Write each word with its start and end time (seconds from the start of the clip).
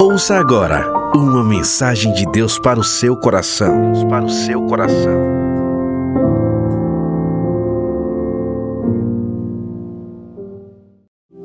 Ouça 0.00 0.36
agora 0.36 0.90
uma 1.14 1.44
mensagem 1.44 2.12
de 2.12 2.24
Deus 2.30 2.58
para 2.58 2.80
o 2.80 2.84
seu 2.84 3.16
coração. 3.16 3.92
Deus 3.92 4.04
para 4.04 4.24
o 4.24 4.30
seu 4.30 4.66
coração. 4.66 5.40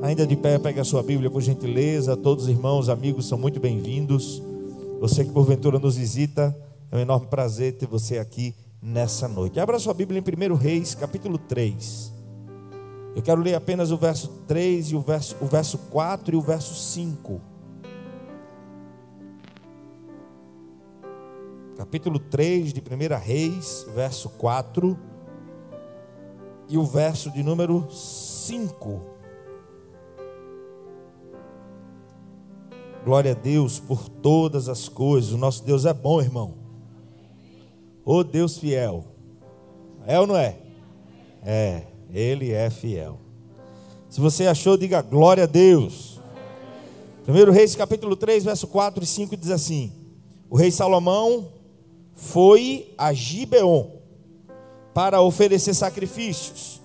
Ainda 0.02 0.26
de 0.26 0.36
pé, 0.36 0.58
pega 0.58 0.82
a 0.82 0.86
sua 0.86 1.04
Bíblia 1.04 1.30
por 1.30 1.42
gentileza. 1.42 2.16
Todos 2.16 2.46
os 2.46 2.50
irmãos, 2.50 2.90
amigos 2.90 3.28
são 3.28 3.38
muito 3.38 3.60
bem-vindos. 3.60 4.42
Você 5.02 5.26
que 5.26 5.32
porventura 5.32 5.78
nos 5.80 5.98
visita, 5.98 6.56
é 6.92 6.96
um 6.96 7.00
enorme 7.00 7.28
prazer 7.28 7.74
ter 7.74 7.88
você 7.88 8.18
aqui 8.18 8.56
nessa 8.82 9.28
noite. 9.28 9.60
Abra 9.60 9.80
sua 9.80 9.94
Bíblia 9.94 10.24
em 10.26 10.52
1 10.52 10.56
Reis, 10.56 10.96
capítulo 10.96 11.38
3. 11.38 12.15
Eu 13.16 13.22
quero 13.22 13.40
ler 13.40 13.56
apenas 13.56 13.92
o 13.92 13.98
verso 13.98 14.28
3 14.46 14.92
e 14.92 14.96
o 14.96 15.00
verso, 15.00 15.38
o 15.40 15.46
verso 15.46 15.78
4 15.78 16.36
e 16.36 16.38
o 16.38 16.42
verso 16.42 16.76
5. 16.76 17.42
Capítulo 21.78 22.20
3 22.20 22.74
de 22.74 22.82
1 22.82 23.18
Reis, 23.18 23.88
verso 23.96 24.30
4 24.32 25.00
e 26.68 26.78
o 26.78 26.84
verso 26.84 27.32
de 27.32 27.42
número 27.42 27.90
5. 27.90 29.02
Glória 33.06 33.32
a 33.32 33.36
Deus 33.36 33.80
por 33.80 34.10
todas 34.10 34.68
as 34.68 34.90
coisas. 34.90 35.32
O 35.32 35.38
nosso 35.38 35.64
Deus 35.64 35.86
é 35.86 35.94
bom, 35.94 36.20
irmão. 36.22 36.56
O 38.04 38.26
Deus 38.26 38.58
fiel. 38.58 39.06
É 40.06 40.20
ou 40.20 40.28
não 40.28 40.36
é? 40.36 40.58
É. 41.44 41.95
Ele 42.16 42.54
é 42.54 42.70
fiel. 42.70 43.20
Se 44.10 44.22
você 44.22 44.48
achou, 44.48 44.78
diga 44.78 45.02
glória 45.02 45.44
a 45.44 45.46
Deus. 45.46 46.22
1 47.28 47.52
Reis 47.52 47.76
capítulo 47.76 48.16
3, 48.16 48.46
verso 48.46 48.68
4 48.68 49.04
e 49.04 49.06
5 49.06 49.36
diz 49.36 49.52
assim: 49.52 49.92
O 50.50 50.56
rei 50.56 50.72
Salomão 50.72 51.50
foi 52.14 52.94
a 52.98 53.12
Gibeon 53.12 53.88
para 54.94 55.22
oferecer 55.22 55.74
sacrifícios, 55.74 56.80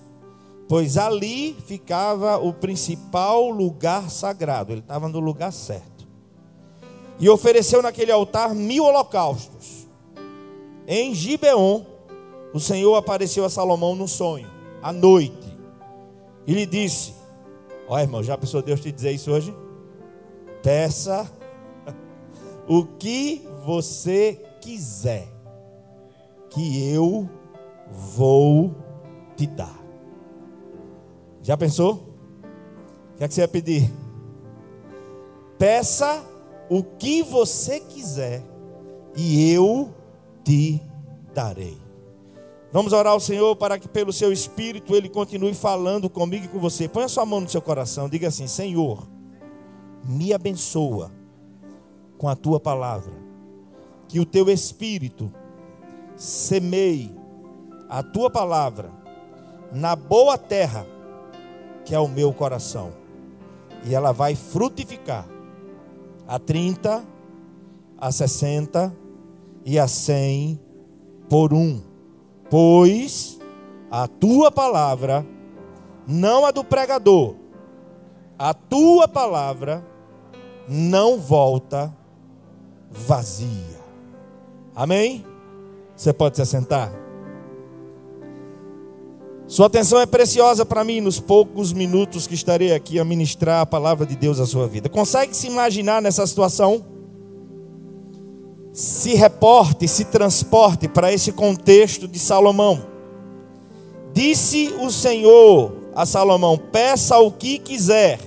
pois 0.67 0.97
ali 0.97 1.55
ficava 1.65 2.37
o 2.37 2.51
principal 2.51 3.49
lugar 3.49 4.09
sagrado, 4.09 4.73
ele 4.73 4.81
estava 4.81 5.07
no 5.07 5.21
lugar 5.21 5.53
certo. 5.53 6.05
E 7.21 7.29
ofereceu 7.29 7.81
naquele 7.81 8.11
altar 8.11 8.53
mil 8.53 8.83
holocaustos. 8.83 9.87
Em 10.85 11.15
Gibeon, 11.15 11.85
o 12.53 12.59
Senhor 12.59 12.95
apareceu 12.95 13.45
a 13.45 13.49
Salomão 13.49 13.95
no 13.95 14.09
sonho 14.09 14.50
à 14.81 14.91
noite 14.91 15.57
e 16.45 16.53
lhe 16.53 16.65
disse: 16.65 17.13
Ó 17.87 17.99
irmão, 17.99 18.23
já 18.23 18.37
pensou 18.37 18.61
Deus 18.61 18.81
te 18.81 18.91
dizer 18.91 19.11
isso 19.11 19.31
hoje? 19.31 19.55
Peça 20.63 21.29
o 22.67 22.85
que 22.85 23.47
você 23.63 24.41
quiser, 24.61 25.27
que 26.49 26.91
eu 26.93 27.29
vou 27.89 28.75
te 29.35 29.47
dar. 29.47 29.79
Já 31.41 31.57
pensou? 31.57 31.93
O 33.13 33.17
que 33.17 33.23
é 33.23 33.27
que 33.27 33.33
você 33.33 33.41
vai 33.41 33.47
pedir? 33.47 33.91
Peça 35.57 36.23
o 36.69 36.83
que 36.83 37.21
você 37.21 37.79
quiser, 37.79 38.43
e 39.15 39.51
eu 39.51 39.93
te 40.43 40.81
darei. 41.33 41.80
Vamos 42.71 42.93
orar 42.93 43.11
ao 43.11 43.19
Senhor 43.19 43.53
para 43.57 43.77
que, 43.77 43.87
pelo 43.87 44.13
seu 44.13 44.31
Espírito, 44.31 44.95
Ele 44.95 45.09
continue 45.09 45.53
falando 45.53 46.09
comigo 46.09 46.45
e 46.45 46.47
com 46.47 46.57
você. 46.57 46.87
Põe 46.87 47.03
a 47.03 47.09
sua 47.09 47.25
mão 47.25 47.41
no 47.41 47.49
seu 47.49 47.61
coração, 47.61 48.07
diga 48.07 48.29
assim: 48.29 48.47
Senhor, 48.47 49.05
me 50.05 50.33
abençoa 50.33 51.11
com 52.17 52.29
a 52.29 52.35
tua 52.35 52.61
palavra, 52.61 53.11
que 54.07 54.21
o 54.21 54.25
teu 54.25 54.49
Espírito 54.49 55.31
semeie 56.15 57.13
a 57.89 58.01
tua 58.01 58.29
palavra 58.29 58.89
na 59.73 59.93
boa 59.93 60.37
terra, 60.37 60.87
que 61.83 61.93
é 61.93 61.99
o 61.99 62.07
meu 62.07 62.33
coração, 62.33 62.93
e 63.83 63.93
ela 63.93 64.13
vai 64.13 64.33
frutificar 64.33 65.27
a 66.25 66.39
30, 66.39 67.03
a 67.97 68.11
60 68.13 68.95
e 69.65 69.77
a 69.77 69.89
100 69.89 70.57
por 71.27 71.53
um 71.53 71.90
pois 72.51 73.39
a 73.89 74.09
tua 74.09 74.51
palavra, 74.51 75.25
não 76.05 76.45
a 76.45 76.51
do 76.51 76.65
pregador, 76.65 77.35
a 78.37 78.53
tua 78.53 79.07
palavra 79.07 79.85
não 80.67 81.17
volta 81.17 81.95
vazia. 82.91 83.79
Amém? 84.75 85.25
Você 85.95 86.11
pode 86.11 86.35
se 86.35 86.41
assentar? 86.41 86.91
Sua 89.47 89.67
atenção 89.67 89.99
é 89.99 90.05
preciosa 90.05 90.65
para 90.65 90.83
mim 90.83 90.99
nos 90.99 91.19
poucos 91.19 91.71
minutos 91.71 92.27
que 92.27 92.33
estarei 92.33 92.73
aqui 92.73 92.99
a 92.99 93.05
ministrar 93.05 93.61
a 93.61 93.65
palavra 93.65 94.05
de 94.05 94.15
Deus 94.15 94.39
à 94.39 94.45
sua 94.45 94.67
vida. 94.67 94.89
Consegue 94.89 95.35
se 95.35 95.47
imaginar 95.47 96.01
nessa 96.01 96.25
situação? 96.27 96.90
Se 98.73 99.15
reporte, 99.15 99.87
se 99.87 100.05
transporte 100.05 100.87
para 100.87 101.11
esse 101.11 101.31
contexto 101.31 102.07
de 102.07 102.17
Salomão. 102.17 102.85
Disse 104.13 104.73
o 104.79 104.89
Senhor 104.89 105.73
a 105.93 106.05
Salomão: 106.05 106.57
Peça 106.57 107.17
o 107.19 107.31
que 107.31 107.59
quiser, 107.59 108.19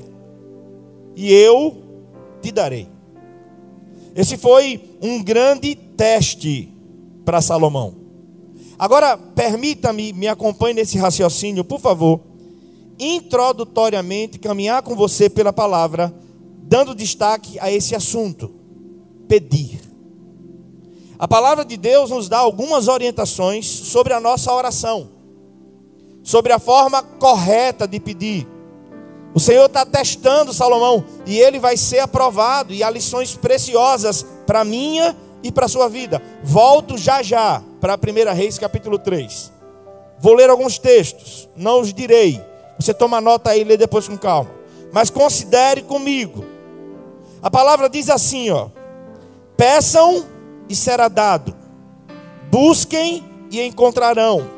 e 1.16 1.32
eu 1.32 1.76
te 2.42 2.52
darei. 2.52 2.88
Esse 4.14 4.36
foi 4.36 4.96
um 5.02 5.22
grande 5.22 5.74
teste 5.74 6.72
para 7.24 7.40
Salomão. 7.40 7.94
Agora, 8.78 9.16
permita-me, 9.16 10.12
me 10.12 10.28
acompanhe 10.28 10.74
nesse 10.74 10.98
raciocínio, 10.98 11.64
por 11.64 11.80
favor, 11.80 12.20
introdutoriamente 12.98 14.38
caminhar 14.38 14.82
com 14.82 14.94
você 14.94 15.28
pela 15.28 15.52
palavra, 15.52 16.14
dando 16.62 16.94
destaque 16.94 17.58
a 17.58 17.72
esse 17.72 17.94
assunto: 17.94 18.50
pedir. 19.26 19.83
A 21.18 21.28
palavra 21.28 21.64
de 21.64 21.76
Deus 21.76 22.10
nos 22.10 22.28
dá 22.28 22.38
algumas 22.38 22.88
orientações 22.88 23.66
sobre 23.66 24.12
a 24.12 24.20
nossa 24.20 24.52
oração, 24.52 25.08
sobre 26.22 26.52
a 26.52 26.58
forma 26.58 27.02
correta 27.02 27.86
de 27.86 28.00
pedir. 28.00 28.48
O 29.32 29.40
Senhor 29.40 29.66
está 29.66 29.84
testando 29.84 30.52
Salomão 30.52 31.04
e 31.26 31.38
ele 31.38 31.58
vai 31.58 31.76
ser 31.76 32.00
aprovado, 32.00 32.72
e 32.72 32.82
há 32.82 32.90
lições 32.90 33.36
preciosas 33.36 34.24
para 34.46 34.60
a 34.60 34.64
minha 34.64 35.16
e 35.42 35.52
para 35.52 35.66
a 35.66 35.68
sua 35.68 35.88
vida. 35.88 36.20
Volto 36.42 36.96
já 36.98 37.22
já 37.22 37.62
para 37.80 37.94
a 37.94 37.96
1 37.96 38.34
Reis, 38.34 38.58
capítulo 38.58 38.98
3. 38.98 39.52
Vou 40.18 40.34
ler 40.34 40.50
alguns 40.50 40.78
textos, 40.78 41.48
não 41.56 41.80
os 41.80 41.92
direi. 41.92 42.40
Você 42.78 42.94
toma 42.94 43.20
nota 43.20 43.50
aí 43.50 43.60
e 43.60 43.64
lê 43.64 43.76
depois 43.76 44.08
com 44.08 44.16
calma. 44.16 44.50
Mas 44.92 45.10
considere 45.10 45.82
comigo. 45.82 46.44
A 47.42 47.50
palavra 47.50 47.88
diz 47.88 48.08
assim, 48.08 48.50
ó: 48.50 48.68
Peçam 49.56 50.24
e 50.68 50.74
será 50.74 51.08
dado. 51.08 51.54
Busquem 52.50 53.24
e 53.50 53.60
encontrarão. 53.62 54.48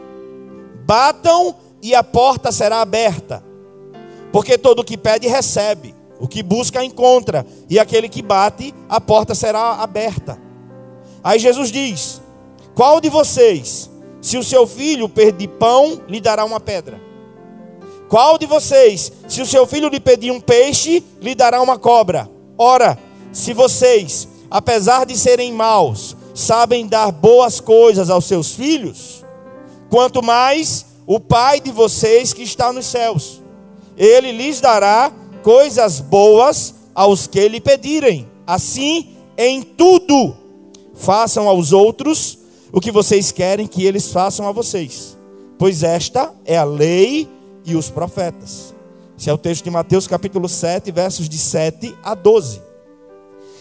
Batam 0.85 1.55
e 1.83 1.95
a 1.95 2.03
porta 2.03 2.53
será 2.53 2.81
aberta. 2.81 3.45
Porque 4.33 4.59
todo 4.59 4.81
o 4.81 4.85
que 4.85 4.97
pede 4.97 5.27
recebe, 5.27 5.95
o 6.21 6.29
que 6.29 6.43
busca 6.43 6.85
encontra, 6.85 7.47
e 7.69 7.79
aquele 7.79 8.09
que 8.09 8.23
bate, 8.23 8.75
a 8.89 9.01
porta 9.01 9.35
será 9.35 9.75
aberta. 9.75 10.39
Aí 11.23 11.39
Jesus 11.39 11.71
diz: 11.71 12.21
Qual 12.75 13.01
de 13.01 13.09
vocês, 13.09 13.91
se 14.21 14.37
o 14.37 14.45
seu 14.45 14.67
filho 14.67 15.09
pedir 15.09 15.49
pão, 15.49 16.03
lhe 16.09 16.21
dará 16.21 16.45
uma 16.45 16.61
pedra? 16.61 17.01
Qual 18.09 18.39
de 18.39 18.47
vocês, 18.47 19.11
se 19.27 19.43
o 19.43 19.47
seu 19.47 19.67
filho 19.67 19.89
lhe 19.89 19.99
pedir 19.99 20.31
um 20.31 20.41
peixe, 20.41 21.05
lhe 21.21 21.35
dará 21.35 21.61
uma 21.61 21.79
cobra? 21.79 22.31
Ora, 22.57 22.99
se 23.33 23.53
vocês, 23.53 24.29
apesar 24.57 25.05
de 25.05 25.19
serem 25.19 25.53
maus, 25.53 26.17
sabem 26.35 26.87
dar 26.87 27.13
boas 27.13 27.61
coisas 27.61 28.09
aos 28.09 28.25
seus 28.25 28.55
filhos, 28.55 29.23
quanto 29.91 30.23
mais 30.23 30.87
o 31.07 31.21
Pai 31.21 31.61
de 31.61 31.71
vocês 31.71 32.33
que 32.33 32.43
está 32.43 32.73
nos 32.73 32.87
céus. 32.87 33.43
Ele 33.99 34.33
lhes 34.33 34.59
dará 34.59 35.13
coisas 35.43 36.01
boas 36.01 36.75
aos 36.95 37.27
que 37.27 37.47
lhe 37.47 37.61
pedirem. 37.61 38.27
Assim, 38.47 39.11
em 39.37 39.61
tudo, 39.61 40.35
façam 40.95 41.47
aos 41.51 41.75
outros 41.75 42.39
o 42.73 42.81
que 42.81 42.91
vocês 42.91 43.31
querem 43.31 43.67
que 43.67 43.85
eles 43.85 44.11
façam 44.11 44.49
a 44.49 44.53
vocês, 44.53 45.19
pois 45.59 45.83
esta 45.83 46.33
é 46.47 46.57
a 46.57 46.65
lei 46.65 47.29
e 47.63 47.77
os 47.77 47.91
profetas. 47.91 48.75
Esse 49.19 49.29
é 49.29 49.33
o 49.35 49.39
texto 49.39 49.65
de 49.65 49.71
Mateus 49.71 50.07
capítulo 50.07 50.49
7, 50.49 50.91
versos 50.91 51.29
de 51.29 51.37
7 51.37 51.95
a 52.03 52.15
12. 52.15 52.66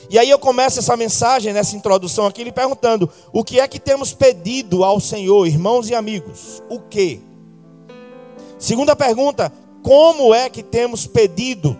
E 0.09 0.19
aí 0.19 0.29
eu 0.29 0.37
começo 0.37 0.79
essa 0.79 0.95
mensagem, 0.95 1.53
nessa 1.53 1.75
introdução 1.75 2.25
aqui, 2.25 2.43
lhe 2.43 2.51
perguntando: 2.51 3.09
o 3.33 3.43
que 3.43 3.59
é 3.59 3.67
que 3.67 3.79
temos 3.79 4.13
pedido 4.13 4.83
ao 4.83 4.99
Senhor, 4.99 5.45
irmãos 5.47 5.89
e 5.89 5.95
amigos? 5.95 6.61
O 6.69 6.79
que? 6.79 7.21
Segunda 8.59 8.95
pergunta: 8.95 9.51
como 9.83 10.33
é 10.33 10.49
que 10.49 10.63
temos 10.63 11.05
pedido? 11.05 11.77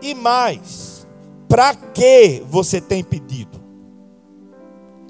E 0.00 0.14
mais, 0.14 1.06
para 1.48 1.74
que 1.74 2.42
você 2.48 2.80
tem 2.80 3.04
pedido? 3.04 3.60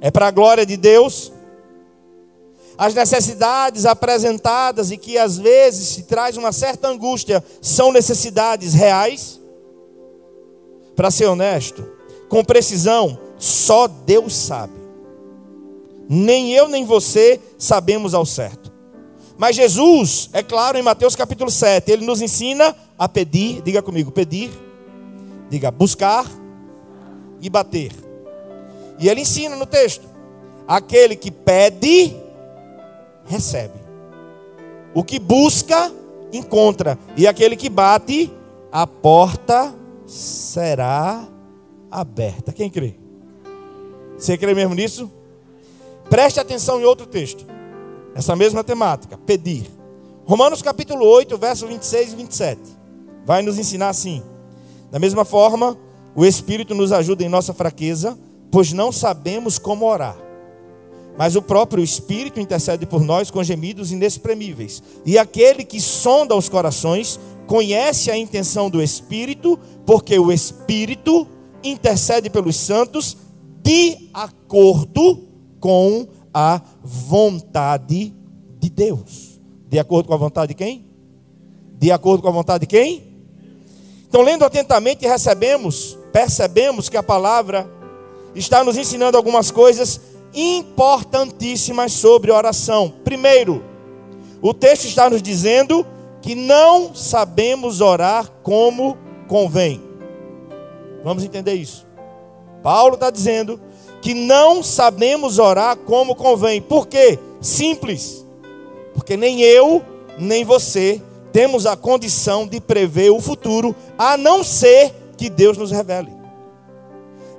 É 0.01 0.11
para 0.11 0.29
a 0.29 0.31
glória 0.31 0.67
de 0.67 0.77
Deus? 0.77 1.33
As 2.77 2.95
necessidades 2.95 3.87
apresentadas 3.87 4.91
e 4.91 4.97
que 4.97 5.17
às 5.17 5.39
vezes 5.39 5.89
se 5.89 6.03
traz 6.05 6.37
uma 6.37 6.53
certa 6.53 6.89
angústia 6.89 7.45
são 7.61 7.93
necessidades 7.93 8.75
reais? 8.75 9.42
Para 10.95 11.11
ser 11.11 11.27
honesto, 11.27 11.85
com 12.29 12.45
precisão, 12.45 13.19
só 13.39 13.87
Deus 13.87 14.35
sabe. 14.35 14.75
Nem 16.09 16.53
eu 16.53 16.69
nem 16.69 16.85
você 16.85 17.41
sabemos 17.59 18.15
ao 18.15 18.27
certo. 18.27 18.73
Mas 19.39 19.57
Jesus, 19.57 20.31
é 20.33 20.43
claro, 20.43 20.79
em 20.79 20.83
Mateus 20.83 21.17
capítulo 21.17 21.51
7, 21.51 21.91
ele 21.91 22.07
nos 22.07 22.21
ensina 22.21 22.77
a 22.99 23.09
pedir, 23.09 23.63
diga 23.63 23.83
comigo, 23.83 24.13
pedir, 24.13 24.51
diga 25.51 25.71
buscar 25.71 26.27
e 27.41 27.51
bater. 27.51 27.93
E 28.99 29.09
ele 29.09 29.23
ensina 29.23 29.57
no 29.57 29.67
texto: 29.67 30.07
aquele 30.67 31.17
que 31.17 31.31
pede, 31.31 32.17
recebe. 33.27 33.81
O 34.95 35.03
que 35.03 35.19
busca, 35.19 35.91
encontra. 36.33 36.99
E 37.17 37.27
aquele 37.27 37.57
que 37.57 37.69
bate, 37.69 38.31
a 38.71 38.87
porta 38.87 39.75
será 40.13 41.27
aberta. 41.91 42.53
Quem 42.53 42.69
crê? 42.69 42.95
Você 44.17 44.37
crê 44.37 44.55
mesmo 44.55 44.75
nisso? 44.75 45.11
Preste 46.11 46.39
atenção 46.39 46.81
em 46.81 46.85
outro 46.85 47.07
texto. 47.07 47.47
Essa 48.15 48.37
mesma 48.37 48.63
temática, 48.63 49.17
pedir. 49.17 49.65
Romanos 50.27 50.61
capítulo 50.61 51.07
8, 51.07 51.39
versos 51.39 51.69
26 51.69 52.13
e 52.13 52.17
27. 52.17 52.61
Vai 53.25 53.41
nos 53.43 53.59
ensinar 53.59 53.89
assim: 53.89 54.23
Da 54.91 54.99
mesma 54.99 55.25
forma, 55.25 55.79
o 56.15 56.27
Espírito 56.27 56.75
nos 56.75 56.93
ajuda 56.93 57.25
em 57.25 57.29
nossa 57.29 57.55
fraqueza, 57.55 58.19
pois 58.51 58.73
não 58.73 58.93
sabemos 58.93 59.59
como 59.59 59.87
orar. 59.87 60.17
Mas 61.17 61.37
o 61.37 61.43
próprio 61.43 61.83
Espírito 61.83 62.39
intercede 62.39 62.87
por 62.87 63.03
nós 63.03 63.31
com 63.31 63.43
gemidos 63.43 63.93
inexprimíveis. 63.93 64.83
E 65.05 65.19
aquele 65.19 65.65
que 65.65 65.81
sonda 65.81 66.35
os 66.35 66.49
corações 66.49 67.19
conhece 67.53 68.11
a 68.11 68.17
intenção 68.17 68.71
do 68.71 68.83
Espírito, 68.83 69.61
porque 69.85 70.19
o 70.19 70.33
Espírito 70.33 71.29
intercede 71.63 72.31
pelos 72.31 72.57
santos 72.57 73.15
de 73.63 74.09
acordo 74.15 75.29
com 75.61 76.09
a 76.33 76.63
vontade 76.83 78.15
de 78.59 78.71
Deus. 78.71 79.39
De 79.69 79.79
acordo 79.79 80.07
com 80.07 80.15
a 80.15 80.17
vontade 80.17 80.49
de 80.49 80.55
quem? 80.55 80.87
De 81.79 81.93
acordo 81.93 82.23
com 82.23 82.29
a 82.29 82.33
vontade 82.33 82.61
de 82.61 82.69
quem? 82.69 83.19
Então, 84.09 84.23
lendo 84.23 84.47
atentamente, 84.47 85.07
recebemos, 85.07 85.99
percebemos 86.11 86.89
que 86.89 86.97
a 86.97 87.03
palavra 87.03 87.71
está 88.35 88.65
nos 88.65 88.79
ensinando 88.79 89.19
algumas 89.19 89.51
coisas 89.51 90.01
importantíssimas 90.33 91.93
sobre 91.93 92.31
oração. 92.31 92.95
Primeiro, 93.05 93.63
o 94.41 94.55
texto 94.55 94.87
está 94.87 95.11
nos 95.11 95.21
dizendo 95.21 95.87
que 96.23 96.35
não 96.35 96.95
sabemos 96.95 97.81
orar 97.81 98.31
como 98.43 98.97
convém. 99.29 99.83
Vamos 101.05 101.25
entender 101.25 101.55
isso. 101.55 101.87
Paulo 102.63 102.95
está 102.95 103.11
dizendo 103.11 103.61
que 104.01 104.15
não 104.15 104.63
sabemos 104.63 105.39
orar 105.39 105.77
como 105.77 106.15
convém. 106.15 106.63
Por 106.63 106.87
quê? 106.87 107.19
Simples. 107.41 108.25
Porque 108.95 109.17
nem 109.17 109.43
eu, 109.43 109.83
nem 110.17 110.45
você 110.45 111.03
temos 111.33 111.67
a 111.67 111.77
condição 111.77 112.47
de 112.47 112.61
prever 112.61 113.11
o 113.11 113.21
futuro, 113.21 113.75
a 113.99 114.17
não 114.17 114.45
ser 114.45 114.93
que 115.17 115.31
Deus 115.31 115.57
nos 115.57 115.71
revele. 115.71 116.13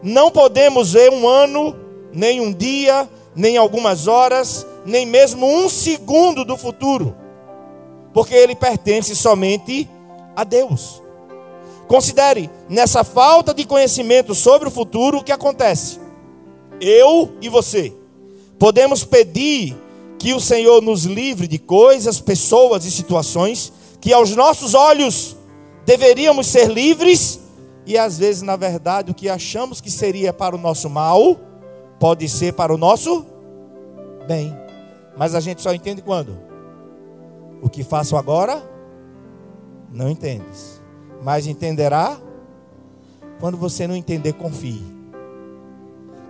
Não 0.02 0.32
podemos 0.32 0.94
ver 0.94 1.12
um 1.12 1.28
ano 1.28 1.76
nem 2.12 2.42
um 2.42 2.52
dia, 2.52 3.08
nem 3.36 3.56
algumas 3.56 4.08
horas, 4.08 4.66
nem 4.86 5.06
mesmo 5.06 5.46
um 5.46 5.70
segundo 5.70 6.44
do 6.44 6.58
futuro, 6.58 7.16
porque 8.14 8.34
ele 8.34 8.56
pertence 8.56 9.16
somente 9.16 9.90
a 10.36 10.44
Deus. 10.44 11.02
Considere, 11.88 12.50
nessa 12.70 13.04
falta 13.04 13.54
de 13.54 13.66
conhecimento 13.66 14.34
sobre 14.34 14.68
o 14.68 14.72
futuro, 14.72 15.20
o 15.20 15.24
que 15.24 15.32
acontece? 15.32 16.00
Eu 16.80 17.34
e 17.42 17.50
você 17.50 17.94
podemos 18.58 19.04
pedir 19.04 19.76
que 20.18 20.34
o 20.34 20.40
Senhor 20.40 20.82
nos 20.82 21.04
livre 21.04 21.48
de 21.48 21.60
coisas, 21.60 22.22
pessoas 22.22 22.86
e 22.86 22.92
situações 22.92 23.74
que 24.00 24.14
aos 24.14 24.36
nossos 24.36 24.74
olhos 24.74 25.36
deveríamos 25.86 26.48
ser 26.48 26.70
livres 26.70 27.42
e 27.86 27.98
às 27.98 28.18
vezes, 28.18 28.42
na 28.42 28.56
verdade, 28.56 29.12
o 29.12 29.14
que 29.14 29.28
achamos 29.28 29.82
que 29.82 29.92
seria 29.92 30.32
para 30.32 30.56
o 30.56 30.60
nosso 30.60 30.90
mal 30.90 31.38
pode 32.00 32.30
ser 32.30 32.54
para 32.54 32.74
o 32.74 32.78
nosso 32.78 33.26
bem. 34.26 34.56
Mas 35.18 35.36
a 35.36 35.42
gente 35.42 35.62
só 35.62 35.74
entende 35.74 36.02
quando? 36.02 36.53
O 37.64 37.70
que 37.70 37.84
faço 37.84 38.18
agora, 38.18 38.62
não 39.90 40.10
entendes. 40.10 40.82
Mas 41.24 41.48
entenderá 41.48 42.20
quando 43.40 43.58
você 43.58 43.88
não 43.88 43.96
entender, 43.96 44.34
confie. 44.34 44.84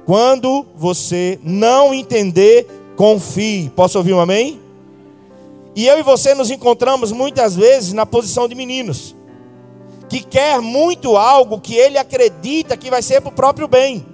Quando 0.06 0.66
você 0.76 1.40
não 1.44 1.94
entender, 1.94 2.68
confie. 2.96 3.72
Posso 3.76 3.98
ouvir 3.98 4.14
um 4.14 4.20
amém? 4.20 4.62
E 5.76 5.88
eu 5.88 5.98
e 5.98 6.04
você 6.04 6.36
nos 6.36 6.52
encontramos 6.52 7.12
muitas 7.12 7.56
vezes 7.56 7.94
na 7.94 8.06
posição 8.06 8.48
de 8.48 8.54
meninos, 8.54 9.16
que 10.08 10.22
quer 10.22 10.62
muito 10.62 11.18
algo 11.18 11.60
que 11.60 11.74
ele 11.76 11.98
acredita 11.98 12.78
que 12.78 12.92
vai 12.92 13.02
ser 13.02 13.22
para 13.22 13.30
o 13.30 13.36
próprio 13.36 13.68
bem. 13.68 14.06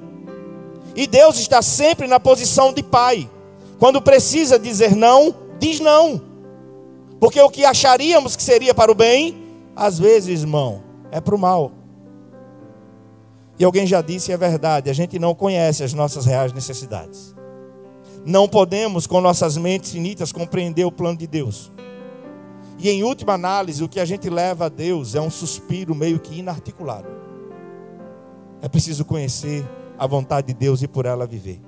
E 0.95 1.05
Deus 1.05 1.37
está 1.37 1.61
sempre 1.61 2.07
na 2.07 2.19
posição 2.19 2.71
de 2.71 2.81
pai. 2.81 3.29
Quando 3.77 4.01
precisa 4.01 4.57
dizer 4.57 4.95
não, 4.95 5.35
diz 5.59 5.79
não. 5.79 6.28
Porque 7.19 7.39
o 7.41 7.49
que 7.49 7.65
acharíamos 7.65 8.35
que 8.35 8.43
seria 8.43 8.73
para 8.73 8.91
o 8.91 8.95
bem, 8.95 9.43
às 9.75 9.99
vezes, 9.99 10.41
irmão, 10.41 10.81
é 11.11 11.19
para 11.19 11.35
o 11.35 11.39
mal. 11.39 11.71
E 13.57 13.63
alguém 13.65 13.85
já 13.85 14.01
disse, 14.01 14.31
é 14.31 14.37
verdade, 14.37 14.89
a 14.89 14.93
gente 14.93 15.19
não 15.19 15.35
conhece 15.35 15.83
as 15.83 15.93
nossas 15.93 16.25
reais 16.25 16.53
necessidades. 16.53 17.35
Não 18.25 18.47
podemos, 18.47 19.05
com 19.05 19.19
nossas 19.19 19.57
mentes 19.57 19.91
finitas, 19.91 20.31
compreender 20.31 20.85
o 20.85 20.91
plano 20.91 21.17
de 21.17 21.27
Deus. 21.27 21.71
E 22.77 22.89
em 22.89 23.03
última 23.03 23.33
análise, 23.33 23.83
o 23.83 23.89
que 23.89 23.99
a 23.99 24.05
gente 24.05 24.29
leva 24.29 24.67
a 24.67 24.69
Deus 24.69 25.13
é 25.13 25.19
um 25.19 25.29
suspiro 25.29 25.93
meio 25.93 26.19
que 26.19 26.39
inarticulado. 26.39 27.09
É 28.61 28.69
preciso 28.69 29.03
conhecer 29.03 29.67
a 29.97 30.07
vontade 30.07 30.47
de 30.47 30.53
Deus 30.53 30.81
e 30.81 30.87
por 30.87 31.05
ela 31.05 31.27
viver. 31.27 31.61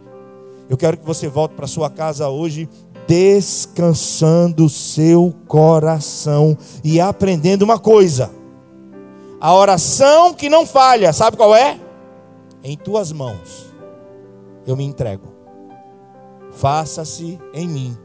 Eu 0.70 0.78
quero 0.78 0.96
que 0.96 1.06
você 1.06 1.28
volte 1.28 1.56
para 1.56 1.68
sua 1.68 1.90
casa 1.90 2.30
hoje 2.30 2.70
descansando 3.08 4.70
seu 4.70 5.34
coração 5.48 6.58
e 6.84 7.00
aprendendo 7.00 7.64
uma 7.64 7.80
coisa. 7.80 8.32
A 9.40 9.54
oração 9.56 10.34
que 10.34 10.50
não 10.50 10.66
falha, 10.66 11.12
sabe 11.12 11.36
qual 11.36 11.56
é? 11.56 11.80
Em 12.64 12.78
tuas 12.78 13.12
mãos 13.12 13.74
eu 14.66 14.76
me 14.76 14.84
entrego. 14.84 15.28
Faça-se 16.52 17.40
em 17.54 17.68
mim 17.68 17.98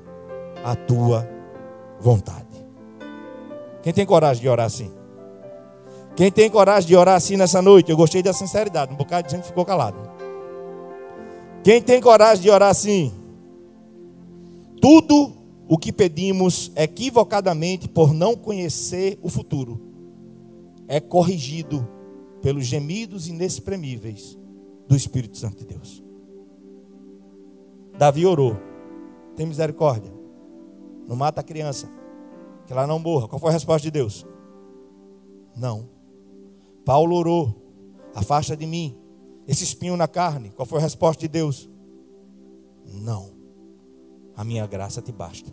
a 0.65 0.75
tua 0.75 1.29
vontade. 2.00 2.47
Quem 3.83 3.93
tem 3.93 4.07
coragem 4.07 4.43
de 4.43 4.49
orar 4.49 4.67
assim? 4.67 4.93
Quem 6.17 6.33
tem 6.33 6.49
coragem 6.49 6.88
de 6.88 6.97
orar 6.97 7.17
assim 7.17 7.37
nessa 7.37 7.61
noite? 7.61 7.91
Eu 7.91 7.97
gostei 7.97 8.23
da 8.23 8.33
sinceridade. 8.33 8.93
Um 8.93 8.97
bocado 8.97 9.29
de 9.29 9.35
gente 9.35 9.47
ficou 9.47 9.65
calado. 9.65 9.99
Quem 11.62 11.83
tem 11.83 12.00
coragem 12.00 12.43
de 12.43 12.50
orar 12.50 12.71
assim? 12.71 13.12
Tudo 14.80 15.33
o 15.68 15.76
que 15.76 15.92
pedimos 15.92 16.71
equivocadamente 16.76 17.88
por 17.88 18.12
não 18.12 18.37
conhecer 18.37 19.18
o 19.23 19.28
futuro 19.28 19.80
é 20.87 21.00
corrigido 21.00 21.87
pelos 22.40 22.64
gemidos 22.66 23.26
inexprimíveis 23.26 24.38
do 24.87 24.95
Espírito 24.95 25.37
Santo 25.37 25.59
de 25.59 25.66
Deus. 25.66 26.02
Davi 27.99 28.25
orou: 28.25 28.56
tem 29.35 29.47
misericórdia, 29.47 30.12
não 31.09 31.16
mata 31.16 31.40
a 31.40 31.45
criança, 31.45 31.88
que 32.66 32.73
ela 32.73 32.87
não 32.87 32.99
morra. 32.99 33.28
Qual 33.28 33.40
foi 33.40 33.50
a 33.50 33.54
resposta 33.54 33.83
de 33.83 33.90
Deus? 33.90 34.26
Não. 35.56 35.88
Paulo 36.85 37.16
orou: 37.16 37.54
afasta 38.14 38.56
de 38.56 38.66
mim 38.66 38.97
esse 39.49 39.64
espinho 39.64 39.97
na 39.97 40.06
carne. 40.06 40.50
Qual 40.50 40.66
foi 40.66 40.78
a 40.78 40.83
resposta 40.83 41.21
de 41.21 41.28
Deus? 41.28 41.68
Não. 42.87 43.36
A 44.37 44.45
minha 44.45 44.66
graça 44.66 45.00
te 45.00 45.11
basta. 45.11 45.50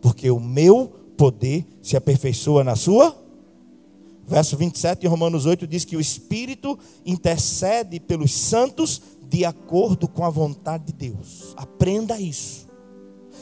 Porque 0.00 0.30
o 0.30 0.38
meu 0.38 0.92
poder 1.16 1.64
se 1.82 1.96
aperfeiçoa 1.96 2.62
na 2.62 2.76
sua. 2.76 3.16
Verso 4.26 4.56
27 4.56 5.00
de 5.00 5.06
Romanos 5.06 5.46
8 5.46 5.66
diz 5.66 5.84
que 5.84 5.96
o 5.96 6.00
Espírito 6.00 6.78
intercede 7.04 7.98
pelos 8.00 8.34
santos 8.34 9.00
de 9.28 9.44
acordo 9.44 10.06
com 10.06 10.24
a 10.24 10.30
vontade 10.30 10.86
de 10.86 10.92
Deus. 10.92 11.54
Aprenda 11.56 12.20
isso. 12.20 12.66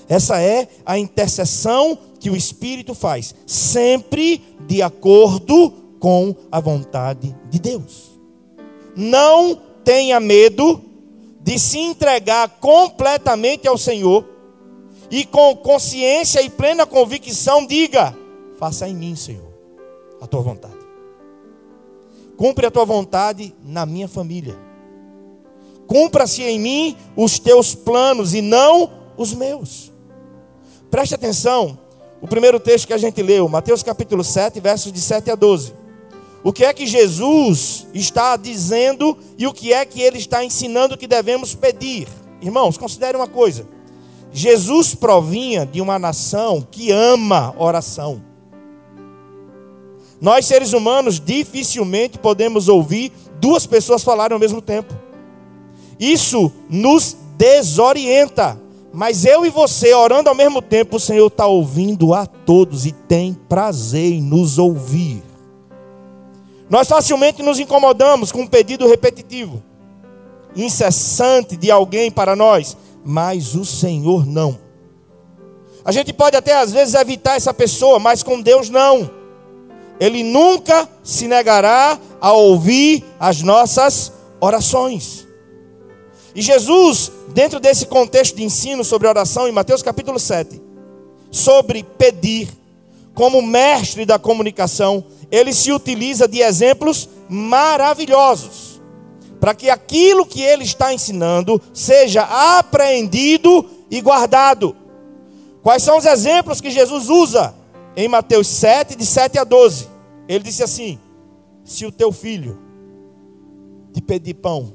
Essa 0.09 0.41
é 0.41 0.69
a 0.85 0.99
intercessão 0.99 1.99
que 2.21 2.29
o 2.29 2.37
Espírito 2.37 2.95
faz, 2.95 3.35
sempre 3.47 4.43
de 4.67 4.83
acordo 4.83 5.71
com 5.99 6.35
a 6.53 6.61
vontade 6.61 7.35
de 7.51 7.59
Deus. 7.59 8.19
Não 8.95 9.57
tenha 9.83 10.21
medo 10.21 10.81
de 11.43 11.59
se 11.59 11.79
entregar 11.79 12.49
completamente 12.61 13.67
ao 13.67 13.79
Senhor 13.79 14.34
e 15.15 15.25
com 15.25 15.55
consciência 15.55 16.43
e 16.43 16.51
plena 16.51 16.85
convicção 16.85 17.65
diga: 17.65 18.17
faça 18.59 18.89
em 18.89 18.97
mim, 18.97 19.15
Senhor, 19.15 19.47
a 20.21 20.27
tua 20.27 20.41
vontade. 20.41 20.75
Cumpre 22.37 22.67
a 22.67 22.71
tua 22.71 22.85
vontade 22.85 23.55
na 23.63 23.87
minha 23.87 24.09
família. 24.09 24.59
Cumpra-se 25.87 26.43
em 26.43 26.59
mim 26.59 26.97
os 27.15 27.39
teus 27.39 27.77
planos 27.77 28.35
e 28.35 28.41
não 28.41 28.91
os 29.17 29.33
meus. 29.33 29.93
Preste 30.91 31.15
atenção, 31.15 31.79
o 32.21 32.27
primeiro 32.27 32.59
texto 32.59 32.89
que 32.89 32.93
a 32.93 32.99
gente 32.99 33.23
leu, 33.23 33.49
Mateus 33.49 33.85
capítulo 33.85 34.25
7, 34.25 34.59
versos 34.59 34.91
de 34.91 35.01
7 35.01 35.31
a 35.31 35.37
12. 35.37 35.75
O 36.43 36.53
que 36.53 36.65
é 36.65 36.75
que 36.75 36.89
Jesus 36.89 37.87
está 37.95 38.37
dizendo 38.37 39.17
e 39.39 39.47
o 39.47 39.53
que 39.53 39.73
é 39.73 39.85
que 39.85 40.03
ele 40.03 40.19
está 40.19 40.45
ensinando 40.45 40.99
que 40.99 41.07
devemos 41.07 41.55
pedir? 41.55 42.09
Irmãos, 42.43 42.77
considere 42.77 43.17
uma 43.17 43.29
coisa. 43.29 43.65
Jesus 44.37 44.97
provinha 44.97 45.65
de 45.65 45.81
uma 45.81 45.97
nação 45.97 46.67
que 46.69 46.91
ama 46.91 47.55
oração. 47.57 48.21
Nós, 50.21 50.45
seres 50.45 50.73
humanos, 50.73 51.21
dificilmente 51.21 52.19
podemos 52.19 52.67
ouvir 52.67 53.13
duas 53.41 53.65
pessoas 53.65 54.03
falarem 54.03 54.35
ao 54.35 54.41
mesmo 54.41 54.61
tempo. 54.61 54.93
Isso 56.01 56.51
nos 56.69 57.17
desorienta. 57.39 58.61
Mas 58.93 59.25
eu 59.25 59.47
e 59.47 59.51
você, 59.51 59.95
orando 59.95 60.29
ao 60.29 60.35
mesmo 60.35 60.61
tempo, 60.61 60.97
o 60.97 61.01
Senhor 61.01 61.29
está 61.29 61.47
ouvindo 61.47 62.13
a 62.13 62.27
todos 62.27 62.87
e 62.87 62.91
tem 62.91 63.35
prazer 63.35 64.15
em 64.15 64.21
nos 64.21 64.59
ouvir. 64.59 65.23
Nós 66.69 66.89
facilmente 66.89 67.41
nos 67.41 67.61
incomodamos 67.61 68.33
com 68.33 68.41
um 68.41 68.47
pedido 68.49 68.89
repetitivo, 68.89 69.63
incessante 70.57 71.57
de 71.57 71.71
alguém 71.71 72.11
para 72.11 72.35
nós, 72.35 72.77
mas 73.05 73.55
o 73.55 73.65
Senhor 73.65 74.27
não. 74.27 74.59
A 75.85 75.93
gente 75.93 76.13
pode 76.13 76.37
até 76.37 76.55
às 76.55 76.73
vezes 76.73 76.95
evitar 76.95 77.37
essa 77.37 77.53
pessoa, 77.53 77.99
mas 77.99 78.23
com 78.23 78.41
Deus 78.41 78.71
não. 78.71 79.11
Ele 80.01 80.23
nunca 80.23 80.89
se 81.03 81.29
negará 81.29 81.99
a 82.21 82.33
ouvir 82.33 83.05
as 83.21 83.43
nossas 83.43 84.13
orações. 84.41 85.27
E 86.35 86.43
Jesus, 86.43 87.13
dentro 87.29 87.61
desse 87.61 87.87
contexto 87.87 88.37
de 88.37 88.43
ensino 88.43 88.83
sobre 88.83 89.07
oração, 89.07 89.47
em 89.47 89.53
Mateus 89.53 89.83
capítulo 89.83 90.19
7, 90.19 90.61
sobre 91.31 91.83
pedir, 91.83 92.49
como 93.15 93.41
mestre 93.41 94.05
da 94.05 94.19
comunicação, 94.19 95.05
ele 95.31 95.53
se 95.53 95.71
utiliza 95.71 96.27
de 96.27 96.41
exemplos 96.41 97.09
maravilhosos, 97.29 98.74
para 99.45 99.55
que 99.55 99.69
aquilo 99.69 100.25
que 100.25 100.41
ele 100.41 100.65
está 100.65 100.95
ensinando 100.95 101.61
seja 101.75 102.23
apreendido 102.59 103.69
e 103.91 104.01
guardado. 104.01 104.75
Quais 105.63 105.83
são 105.83 105.99
os 105.99 106.07
exemplos 106.07 106.63
que 106.63 106.71
Jesus 106.71 107.11
usa? 107.11 107.55
Em 107.95 108.09
Mateus 108.09 108.47
7, 108.49 108.97
de 108.97 109.05
7 109.05 109.39
a 109.39 109.45
12, 109.45 109.87
ele 110.27 110.45
disse 110.45 110.63
assim: 110.63 110.99
Se 111.63 111.85
o 111.85 111.93
teu 111.93 112.11
filho 112.11 112.59
te 113.93 114.01
pedir 114.01 114.33
pão, 114.33 114.73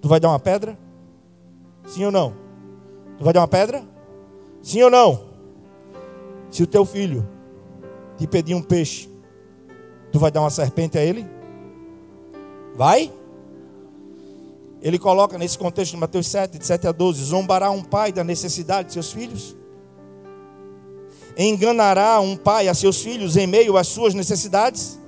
tu 0.00 0.08
vai 0.08 0.18
dar 0.18 0.30
uma 0.30 0.40
pedra? 0.40 0.78
Sim 1.86 2.06
ou 2.06 2.10
não? 2.10 2.34
Tu 3.18 3.24
vai 3.24 3.34
dar 3.34 3.40
uma 3.40 3.48
pedra? 3.48 3.84
Sim 4.62 4.84
ou 4.84 4.90
não? 4.90 5.20
Se 6.50 6.62
o 6.62 6.66
teu 6.66 6.86
filho 6.86 7.28
te 8.16 8.26
pedir 8.26 8.54
um 8.54 8.62
peixe, 8.62 9.06
tu 10.10 10.18
vai 10.18 10.30
dar 10.30 10.40
uma 10.40 10.48
serpente 10.48 10.96
a 10.96 11.04
ele? 11.04 11.26
Vai? 12.74 13.17
Ele 14.80 14.98
coloca 14.98 15.36
nesse 15.36 15.58
contexto 15.58 15.92
de 15.92 15.98
Mateus 15.98 16.26
7, 16.28 16.58
de 16.58 16.66
7 16.66 16.86
a 16.86 16.92
12: 16.92 17.24
zombará 17.24 17.70
um 17.70 17.82
pai 17.82 18.12
da 18.12 18.22
necessidade 18.22 18.88
de 18.88 18.94
seus 18.94 19.12
filhos? 19.12 19.56
Enganará 21.36 22.20
um 22.20 22.36
pai 22.36 22.68
a 22.68 22.74
seus 22.74 23.00
filhos 23.00 23.36
em 23.36 23.46
meio 23.46 23.76
às 23.76 23.88
suas 23.88 24.14
necessidades? 24.14 24.98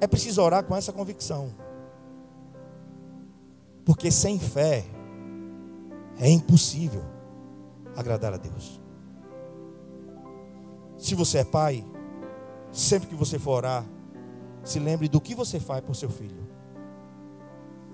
É 0.00 0.06
preciso 0.06 0.42
orar 0.42 0.64
com 0.64 0.76
essa 0.76 0.92
convicção. 0.92 1.52
Porque 3.84 4.10
sem 4.10 4.38
fé 4.38 4.84
é 6.18 6.28
impossível 6.28 7.02
agradar 7.96 8.34
a 8.34 8.36
Deus. 8.36 8.80
Se 10.98 11.14
você 11.14 11.38
é 11.38 11.44
pai, 11.44 11.84
sempre 12.70 13.08
que 13.08 13.14
você 13.14 13.38
for 13.38 13.52
orar, 13.52 13.84
se 14.62 14.78
lembre 14.78 15.08
do 15.08 15.20
que 15.20 15.34
você 15.34 15.58
faz 15.58 15.82
por 15.82 15.94
seu 15.94 16.10
filho. 16.10 16.47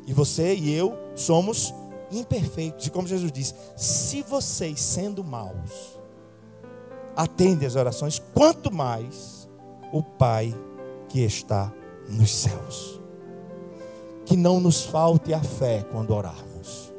E 0.07 0.13
você 0.13 0.55
e 0.55 0.73
eu 0.73 0.97
somos 1.15 1.75
imperfeitos. 2.11 2.87
E 2.87 2.91
como 2.91 3.09
Jesus 3.09 3.33
diz, 3.33 3.55
se 3.77 4.23
vocês 4.23 4.81
sendo 4.81 5.25
maus, 5.25 5.99
atendem 7.17 7.67
as 7.67 7.77
orações, 7.77 8.21
quanto 8.35 8.73
mais 8.73 9.49
o 9.93 10.03
Pai 10.03 10.55
que 11.09 11.21
está 11.21 11.73
nos 12.09 12.31
céus. 12.31 13.01
Que 14.25 14.37
não 14.37 14.59
nos 14.59 14.85
falte 14.85 15.33
a 15.33 15.41
fé 15.41 15.85
quando 15.91 16.15
orarmos. 16.15 16.93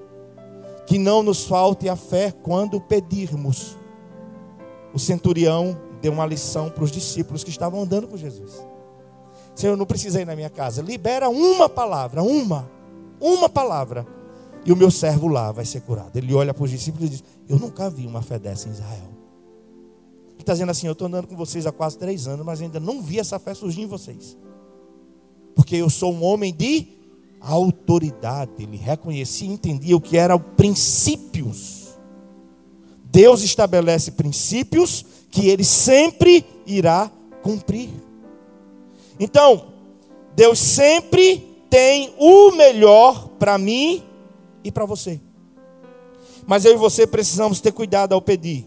Que 0.85 0.97
não 0.97 1.24
nos 1.24 1.45
falte 1.45 1.89
a 1.89 1.95
fé 1.95 2.31
quando 2.31 2.79
pedirmos. 2.79 3.75
O 4.93 5.00
centurião 5.00 5.77
deu 6.01 6.13
uma 6.13 6.25
lição 6.25 6.69
para 6.69 6.83
os 6.83 6.91
discípulos 6.91 7.43
que 7.43 7.50
estavam 7.50 7.81
andando 7.81 8.07
com 8.07 8.15
Jesus. 8.15 8.65
Senhor, 9.55 9.75
não 9.75 9.85
precisa 9.85 10.21
ir 10.21 10.25
na 10.25 10.35
minha 10.35 10.50
casa. 10.50 10.81
Libera 10.81 11.29
uma 11.29 11.67
palavra, 11.67 12.21
uma, 12.21 12.69
uma 13.19 13.50
palavra. 13.50 14.05
E 14.65 14.72
o 14.72 14.75
meu 14.75 14.89
servo 14.89 15.27
lá 15.27 15.51
vai 15.51 15.63
ser 15.63 15.81
curado. 15.81 16.17
Ele 16.17 16.34
olha 16.34 16.53
para 16.53 16.63
os 16.63 16.72
discípulos 16.72 17.07
e 17.07 17.10
diz: 17.12 17.24
Eu 17.48 17.60
nunca 17.60 17.89
vi 17.89 18.07
uma 18.07 18.22
fé 18.22 18.39
dessa 18.39 18.67
em 18.67 18.72
Israel. 18.72 19.10
Ele 20.31 20.41
está 20.41 20.53
dizendo 20.53 20.72
assim: 20.72 20.88
Eu 20.88 20.93
estou 20.93 21.07
andando 21.07 21.27
com 21.27 21.36
vocês 21.36 21.67
há 21.67 21.72
quase 21.72 21.98
três 21.98 22.27
anos, 22.27 22.45
mas 22.45 22.62
ainda 22.62 22.79
não 22.79 23.01
vi 23.01 23.19
essa 23.19 23.38
fé 23.38 23.53
surgir 23.53 23.81
em 23.81 23.88
vocês. 23.88 24.36
Porque 25.55 25.75
eu 25.75 25.89
sou 25.89 26.12
um 26.12 26.24
homem 26.24 26.53
de 26.53 26.88
autoridade. 27.39 28.51
Ele 28.60 28.75
reconhecia 28.75 29.48
e 29.48 29.51
entendia 29.51 29.95
o 29.95 30.01
que 30.01 30.17
eram 30.17 30.39
princípios. 30.39 31.86
Deus 33.05 33.43
estabelece 33.43 34.12
princípios 34.12 35.05
que 35.29 35.48
ele 35.48 35.63
sempre 35.63 36.43
irá 36.65 37.10
cumprir. 37.43 37.89
Então, 39.19 39.67
Deus 40.36 40.60
sempre 40.60 41.54
tem 41.75 42.13
o 42.17 42.51
melhor 42.51 43.27
para 43.38 43.58
mim 43.58 44.01
e 44.63 44.72
para 44.72 44.86
você. 44.86 45.20
Mas 46.48 46.63
eu 46.63 46.74
e 46.74 46.77
você 46.77 47.05
precisamos 47.05 47.60
ter 47.60 47.74
cuidado 47.74 48.13
ao 48.13 48.22
pedir, 48.22 48.65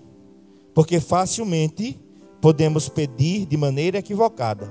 porque 0.74 1.00
facilmente 1.00 1.98
podemos 2.38 2.86
pedir 2.86 3.46
de 3.46 3.56
maneira 3.56 3.96
equivocada. 3.96 4.70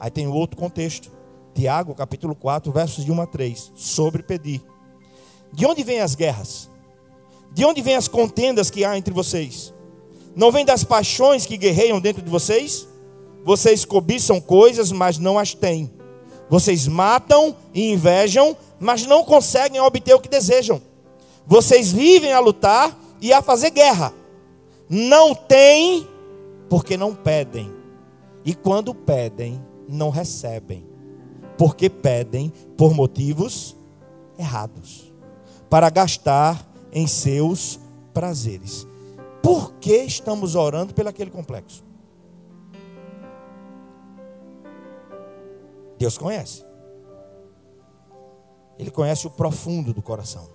Aí 0.00 0.10
tem 0.10 0.26
outro 0.26 0.58
contexto. 0.58 1.12
Tiago, 1.54 1.94
capítulo 1.94 2.34
4, 2.34 2.72
versos 2.72 3.04
de 3.04 3.12
1 3.12 3.20
a 3.20 3.26
3, 3.26 3.72
sobre 3.76 4.24
pedir. 4.24 4.60
De 5.52 5.64
onde 5.64 5.84
vêm 5.84 6.00
as 6.00 6.16
guerras? 6.16 6.68
De 7.52 7.64
onde 7.64 7.80
vêm 7.82 7.94
as 7.94 8.08
contendas 8.08 8.68
que 8.68 8.84
há 8.84 8.98
entre 8.98 9.14
vocês? 9.14 9.72
Não 10.34 10.50
vem 10.50 10.64
das 10.64 10.82
paixões 10.82 11.46
que 11.46 11.56
guerreiam 11.56 12.00
dentro 12.00 12.20
de 12.20 12.30
vocês? 12.30 12.88
Vocês 13.44 13.84
cobiçam 13.84 14.40
coisas, 14.40 14.90
mas 14.90 15.18
não 15.18 15.38
as 15.38 15.54
têm. 15.54 15.99
Vocês 16.50 16.86
matam 16.86 17.56
e 17.72 17.92
invejam, 17.92 18.54
mas 18.78 19.06
não 19.06 19.24
conseguem 19.24 19.80
obter 19.80 20.14
o 20.14 20.20
que 20.20 20.28
desejam. 20.28 20.82
Vocês 21.46 21.90
vivem 21.90 22.32
a 22.32 22.40
lutar 22.40 22.94
e 23.22 23.32
a 23.32 23.40
fazer 23.40 23.70
guerra. 23.70 24.12
Não 24.88 25.34
têm, 25.34 26.06
porque 26.68 26.98
não 26.98 27.14
pedem. 27.14 27.72
E 28.44 28.52
quando 28.52 28.94
pedem, 28.94 29.64
não 29.88 30.10
recebem 30.10 30.90
porque 31.60 31.90
pedem 31.90 32.50
por 32.74 32.94
motivos 32.94 33.76
errados, 34.38 35.12
para 35.68 35.90
gastar 35.90 36.66
em 36.90 37.06
seus 37.06 37.78
prazeres. 38.14 38.86
Por 39.42 39.74
que 39.74 39.96
estamos 39.96 40.54
orando 40.54 40.94
pelo 40.94 41.10
aquele 41.10 41.30
complexo? 41.30 41.84
Deus 46.00 46.16
conhece. 46.16 46.64
Ele 48.78 48.90
conhece 48.90 49.26
o 49.26 49.30
profundo 49.30 49.92
do 49.92 50.00
coração. 50.00 50.48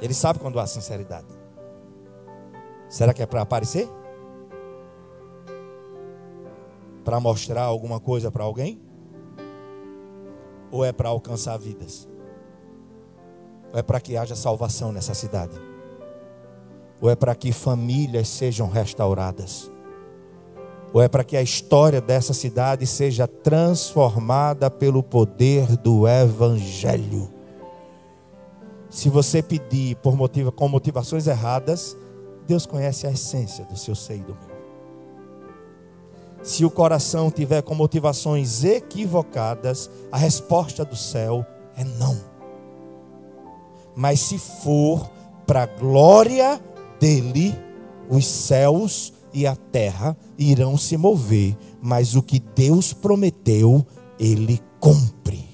Ele 0.00 0.14
sabe 0.14 0.38
quando 0.38 0.58
há 0.58 0.66
sinceridade. 0.66 1.26
Será 2.88 3.12
que 3.12 3.22
é 3.22 3.26
para 3.26 3.42
aparecer? 3.42 3.86
Para 7.04 7.20
mostrar 7.20 7.64
alguma 7.64 8.00
coisa 8.00 8.30
para 8.30 8.42
alguém? 8.42 8.80
Ou 10.70 10.82
é 10.82 10.90
para 10.90 11.10
alcançar 11.10 11.58
vidas? 11.58 12.08
Ou 13.70 13.78
é 13.78 13.82
para 13.82 14.00
que 14.00 14.16
haja 14.16 14.34
salvação 14.34 14.92
nessa 14.92 15.12
cidade? 15.12 15.60
Ou 17.02 17.10
é 17.10 17.14
para 17.14 17.34
que 17.34 17.52
famílias 17.52 18.28
sejam 18.28 18.66
restauradas? 18.66 19.70
Ou 20.92 21.02
é 21.02 21.08
para 21.08 21.24
que 21.24 21.36
a 21.36 21.42
história 21.42 22.00
dessa 22.00 22.32
cidade 22.32 22.86
seja 22.86 23.26
transformada 23.26 24.70
pelo 24.70 25.02
poder 25.02 25.76
do 25.76 26.06
Evangelho. 26.08 27.30
Se 28.90 29.10
você 29.10 29.42
pedir 29.42 29.96
por 29.96 30.16
motiva, 30.16 30.50
com 30.50 30.66
motivações 30.66 31.26
erradas, 31.26 31.96
Deus 32.46 32.64
conhece 32.64 33.06
a 33.06 33.10
essência 33.10 33.64
do 33.66 33.76
seu 33.76 33.94
seio 33.94 34.24
do 34.24 34.34
meu. 34.34 34.58
Se 36.42 36.64
o 36.64 36.70
coração 36.70 37.30
tiver 37.30 37.62
com 37.62 37.74
motivações 37.74 38.64
equivocadas, 38.64 39.90
a 40.10 40.16
resposta 40.16 40.84
do 40.84 40.96
céu 40.96 41.44
é 41.76 41.84
não. 41.84 42.16
Mas 43.94 44.20
se 44.20 44.38
for 44.38 45.10
para 45.46 45.64
a 45.64 45.66
glória 45.66 46.60
dele, 46.98 47.54
os 48.08 48.26
céus 48.26 49.12
e 49.32 49.46
a 49.46 49.54
terra 49.54 50.16
irão 50.38 50.76
se 50.76 50.96
mover, 50.96 51.56
mas 51.80 52.14
o 52.14 52.22
que 52.22 52.38
Deus 52.38 52.92
prometeu, 52.92 53.86
ele 54.18 54.60
cumpre. 54.80 55.46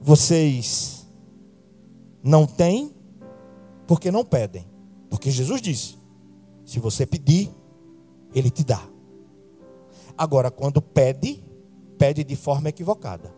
Vocês 0.00 1.06
não 2.22 2.46
têm 2.46 2.94
porque 3.86 4.10
não 4.10 4.24
pedem. 4.24 4.66
Porque 5.08 5.30
Jesus 5.30 5.60
disse: 5.60 5.96
se 6.64 6.78
você 6.78 7.06
pedir, 7.06 7.50
ele 8.34 8.50
te 8.50 8.64
dá. 8.64 8.82
Agora, 10.16 10.50
quando 10.50 10.80
pede, 10.80 11.42
pede 11.98 12.24
de 12.24 12.36
forma 12.36 12.68
equivocada. 12.68 13.34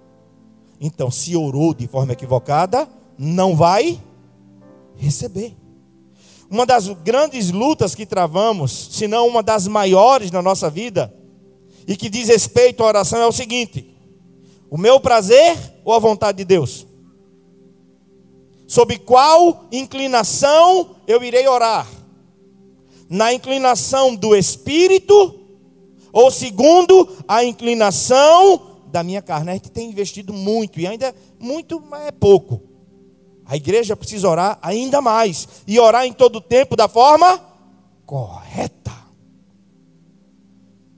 Então, 0.81 1.11
se 1.11 1.37
orou 1.37 1.73
de 1.73 1.87
forma 1.87 2.13
equivocada, 2.13 2.89
não 3.19 3.57
vai 3.57 4.01
receber. 4.97 5.57
Uma 6.49 6.65
das 6.65 6.89
grandes 6.89 7.51
lutas 7.51 7.95
que 7.95 8.07
travamos, 8.07 8.89
se 8.93 9.09
não 9.09 9.27
uma 9.27 9.43
das 9.43 9.67
maiores 9.67 10.31
na 10.31 10.41
nossa 10.41 10.71
vida, 10.71 11.13
e 11.87 11.97
que 11.97 12.09
diz 12.09 12.29
respeito 12.29 12.83
à 12.83 12.87
oração 12.87 13.21
é 13.21 13.27
o 13.27 13.33
seguinte: 13.33 13.97
o 14.71 14.79
meu 14.79 15.01
prazer 15.01 15.57
ou 15.85 15.93
a 15.93 15.99
vontade 15.99 16.39
de 16.39 16.45
Deus? 16.45 16.87
Sob 18.67 18.99
qual 18.99 19.67
inclinação 19.71 20.97
eu 21.07 21.23
irei 21.23 21.47
orar? 21.47 21.87
Na 23.09 23.33
inclinação 23.33 24.15
do 24.15 24.35
espírito 24.35 25.41
ou 26.13 26.31
segundo 26.31 27.09
a 27.29 27.45
inclinação 27.45 28.79
da 28.89 29.05
minha 29.05 29.23
carne? 29.23 29.51
A 29.51 29.55
gente 29.55 29.71
tem 29.71 29.89
investido 29.89 30.33
muito 30.33 30.81
e 30.81 30.87
ainda 30.87 31.15
muito, 31.39 31.81
mas 31.81 32.07
é 32.07 32.11
pouco 32.13 32.66
a 33.49 33.57
igreja 33.57 33.97
precisa 33.97 34.29
orar 34.29 34.59
ainda 34.61 35.01
mais 35.01 35.49
e 35.67 35.79
orar 35.79 36.05
em 36.05 36.13
todo 36.13 36.37
o 36.37 36.41
tempo 36.41 36.75
da 36.75 36.89
forma 36.89 37.41
correta. 38.05 38.93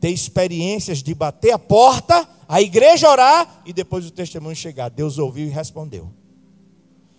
Ter 0.01 0.11
experiências 0.11 1.03
de 1.03 1.15
bater 1.15 1.53
a 1.53 1.59
porta, 1.59 2.27
a 2.49 2.63
igreja 2.63 3.11
orar 3.11 3.63
e 3.67 3.73
depois 3.73 4.07
o 4.07 4.11
testemunho 4.11 4.57
chegar. 4.57 4.89
Deus 4.89 5.19
ouviu 5.19 5.47
e 5.47 5.51
respondeu. 5.51 6.11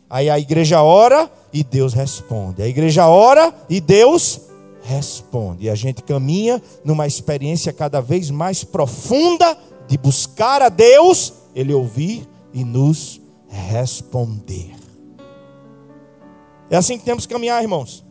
Aí 0.09 0.29
a 0.29 0.39
igreja 0.39 0.81
ora 0.81 1.31
e 1.53 1.63
Deus 1.63 1.93
responde. 1.93 2.63
A 2.63 2.67
igreja 2.67 3.07
ora 3.07 3.53
e 3.69 3.79
Deus 3.79 4.41
responde. 4.81 5.65
E 5.65 5.69
a 5.69 5.75
gente 5.75 6.01
caminha 6.01 6.59
numa 6.83 7.05
experiência 7.05 7.71
cada 7.71 8.01
vez 8.01 8.31
mais 8.31 8.63
profunda 8.63 9.55
de 9.87 9.97
buscar 9.97 10.63
a 10.63 10.69
Deus, 10.69 11.33
Ele 11.53 11.73
ouvir 11.73 12.27
e 12.51 12.63
nos 12.63 13.21
responder. 13.47 14.78
É 16.69 16.77
assim 16.77 16.97
que 16.97 17.05
temos 17.05 17.25
que 17.25 17.33
caminhar, 17.33 17.61
irmãos. 17.61 18.05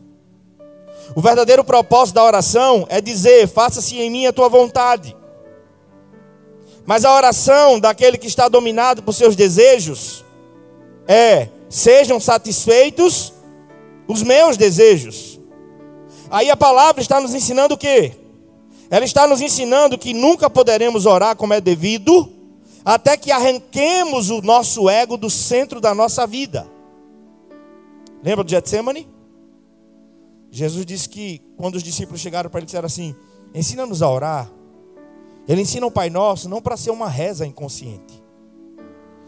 O 1.15 1.21
verdadeiro 1.21 1.63
propósito 1.63 2.15
da 2.15 2.23
oração 2.23 2.85
é 2.89 3.01
dizer: 3.01 3.47
faça-se 3.47 3.97
em 3.97 4.09
mim 4.09 4.25
a 4.25 4.33
tua 4.33 4.49
vontade. 4.49 5.15
Mas 6.85 7.05
a 7.05 7.15
oração 7.15 7.79
daquele 7.79 8.17
que 8.17 8.27
está 8.27 8.47
dominado 8.47 9.01
por 9.01 9.13
seus 9.13 9.35
desejos 9.35 10.25
é: 11.07 11.47
sejam 11.69 12.19
satisfeitos 12.19 13.33
os 14.07 14.23
meus 14.23 14.57
desejos. 14.57 15.39
Aí 16.29 16.49
a 16.49 16.57
palavra 16.57 17.01
está 17.01 17.19
nos 17.19 17.33
ensinando 17.33 17.75
o 17.75 17.77
quê? 17.77 18.13
Ela 18.89 19.05
está 19.05 19.27
nos 19.27 19.41
ensinando 19.41 19.97
que 19.97 20.13
nunca 20.13 20.49
poderemos 20.49 21.05
orar 21.05 21.35
como 21.35 21.53
é 21.53 21.61
devido, 21.61 22.31
até 22.83 23.15
que 23.15 23.31
arranquemos 23.31 24.29
o 24.29 24.41
nosso 24.41 24.89
ego 24.89 25.15
do 25.15 25.29
centro 25.29 25.79
da 25.79 25.93
nossa 25.93 26.25
vida. 26.25 26.67
Lembra 28.23 28.43
do 28.43 28.49
Getsemane? 28.49 29.07
Jesus 30.51 30.85
disse 30.85 31.07
que 31.07 31.41
quando 31.57 31.75
os 31.75 31.83
discípulos 31.83 32.19
chegaram 32.19 32.49
para 32.49 32.59
ele 32.59 32.65
disseram 32.65 32.85
assim: 32.85 33.15
"Ensina-nos 33.53 34.01
a 34.01 34.09
orar". 34.09 34.51
Ele 35.47 35.61
ensina 35.61 35.85
o 35.85 35.91
Pai 35.91 36.09
Nosso 36.09 36.47
não 36.47 36.61
para 36.61 36.77
ser 36.77 36.91
uma 36.91 37.09
reza 37.09 37.45
inconsciente. 37.45 38.21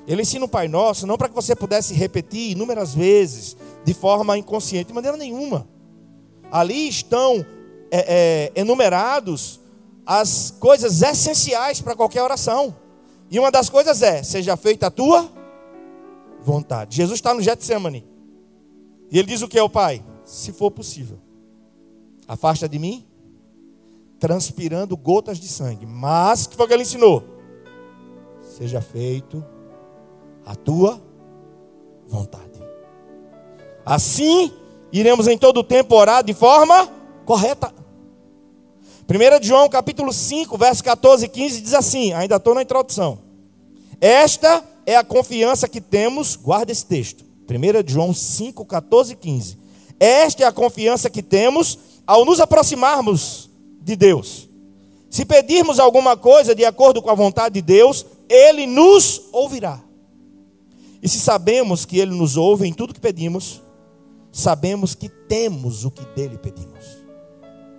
Ele 0.07 0.21
ensina 0.21 0.45
o 0.45 0.47
Pai 0.47 0.67
Nosso 0.67 1.07
não 1.07 1.17
para 1.17 1.29
que 1.29 1.35
você 1.35 1.55
pudesse 1.55 1.93
repetir 1.93 2.51
inúmeras 2.51 2.93
vezes 2.93 3.55
de 3.83 3.93
forma 3.93 4.37
inconsciente, 4.37 4.87
de 4.87 4.93
maneira 4.93 5.17
nenhuma. 5.17 5.67
Ali 6.51 6.87
estão 6.87 7.45
é, 7.89 8.51
é, 8.55 8.59
enumerados 8.59 9.59
as 10.05 10.51
coisas 10.59 11.01
essenciais 11.01 11.81
para 11.81 11.95
qualquer 11.95 12.21
oração. 12.21 12.75
E 13.29 13.39
uma 13.39 13.49
das 13.49 13.69
coisas 13.69 14.01
é: 14.01 14.21
seja 14.21 14.57
feita 14.57 14.87
a 14.87 14.91
tua 14.91 15.31
vontade. 16.41 16.97
Jesus 16.97 17.17
está 17.17 17.33
no 17.33 17.41
Getsemane. 17.41 18.10
E 19.11 19.19
ele 19.19 19.27
diz 19.27 19.41
o 19.41 19.47
que 19.47 19.59
ao 19.59 19.69
pai? 19.69 20.01
Se 20.23 20.53
for 20.53 20.71
possível, 20.71 21.19
afasta 22.25 22.69
de 22.69 22.79
mim, 22.79 23.05
transpirando 24.17 24.95
gotas 24.95 25.37
de 25.37 25.49
sangue. 25.49 25.85
Mas, 25.85 26.47
que 26.47 26.55
foi 26.55 26.65
que 26.65 26.73
ele 26.73 26.83
ensinou? 26.83 27.21
Seja 28.57 28.79
feito 28.79 29.43
a 30.45 30.55
tua 30.55 31.01
vontade. 32.07 32.61
Assim, 33.85 34.53
iremos 34.93 35.27
em 35.27 35.37
todo 35.37 35.59
o 35.59 35.63
tempo 35.63 35.95
orar 35.95 36.23
de 36.23 36.33
forma 36.33 36.87
correta. 37.25 37.73
1 39.09 39.43
João 39.43 39.67
capítulo 39.67 40.13
5, 40.13 40.57
verso 40.57 40.81
14 40.85 41.25
e 41.25 41.27
15 41.27 41.61
diz 41.61 41.73
assim, 41.73 42.13
ainda 42.13 42.37
estou 42.37 42.55
na 42.55 42.61
introdução. 42.61 43.19
Esta 43.99 44.63
é 44.85 44.95
a 44.95 45.03
confiança 45.03 45.67
que 45.67 45.81
temos, 45.81 46.37
guarda 46.37 46.71
esse 46.71 46.85
texto 46.85 47.30
1 47.57 47.91
João 47.91 48.13
5, 48.13 48.65
14 48.65 49.13
e 49.13 49.15
15. 49.15 49.57
Esta 49.99 50.43
é 50.43 50.47
a 50.47 50.51
confiança 50.51 51.09
que 51.09 51.21
temos 51.21 51.77
ao 52.07 52.25
nos 52.25 52.39
aproximarmos 52.39 53.49
de 53.81 53.95
Deus. 53.95 54.49
Se 55.09 55.25
pedirmos 55.25 55.79
alguma 55.79 56.15
coisa 56.15 56.55
de 56.55 56.63
acordo 56.63 57.01
com 57.01 57.09
a 57.09 57.15
vontade 57.15 57.55
de 57.55 57.61
Deus, 57.61 58.05
Ele 58.29 58.65
nos 58.65 59.23
ouvirá. 59.31 59.81
E 61.01 61.09
se 61.09 61.19
sabemos 61.19 61.85
que 61.85 61.99
Ele 61.99 62.15
nos 62.15 62.37
ouve 62.37 62.67
em 62.67 62.73
tudo 62.73 62.93
que 62.93 62.99
pedimos, 62.99 63.61
sabemos 64.31 64.95
que 64.95 65.09
temos 65.09 65.83
o 65.83 65.91
que 65.91 66.05
dele 66.15 66.37
pedimos. 66.37 66.97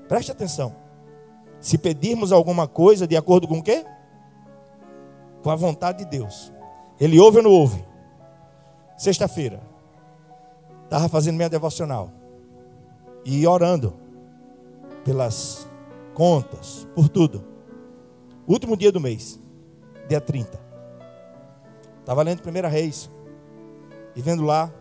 Preste 0.09 0.31
atenção. 0.31 0.77
Se 1.61 1.79
pedirmos 1.79 2.33
alguma 2.33 2.69
coisa 2.69 3.07
de 3.07 3.17
acordo 3.17 3.49
com 3.49 3.59
o 3.59 3.63
quê? 3.63 3.85
Com 5.43 5.51
a 5.51 5.57
vontade 5.57 6.05
de 6.05 6.11
Deus. 6.11 6.53
Ele 7.01 7.19
ouve 7.19 7.39
ou 7.39 7.43
não 7.45 7.51
ouve? 7.51 7.91
Sexta-feira, 9.03 9.61
estava 10.85 11.09
fazendo 11.09 11.35
minha 11.35 11.49
devocional 11.49 12.09
e 13.25 13.45
orando 13.45 13.95
pelas 15.05 15.67
contas, 16.15 16.87
por 16.95 17.09
tudo. 17.09 17.45
Último 18.47 18.77
dia 18.77 18.93
do 18.93 19.01
mês, 19.01 19.41
dia 20.09 20.21
30. 20.21 20.57
Estava 21.99 22.23
lendo 22.23 22.43
1 22.49 22.69
Reis 22.69 23.11
e 24.15 24.23
vendo 24.23 24.45
lá, 24.45 24.73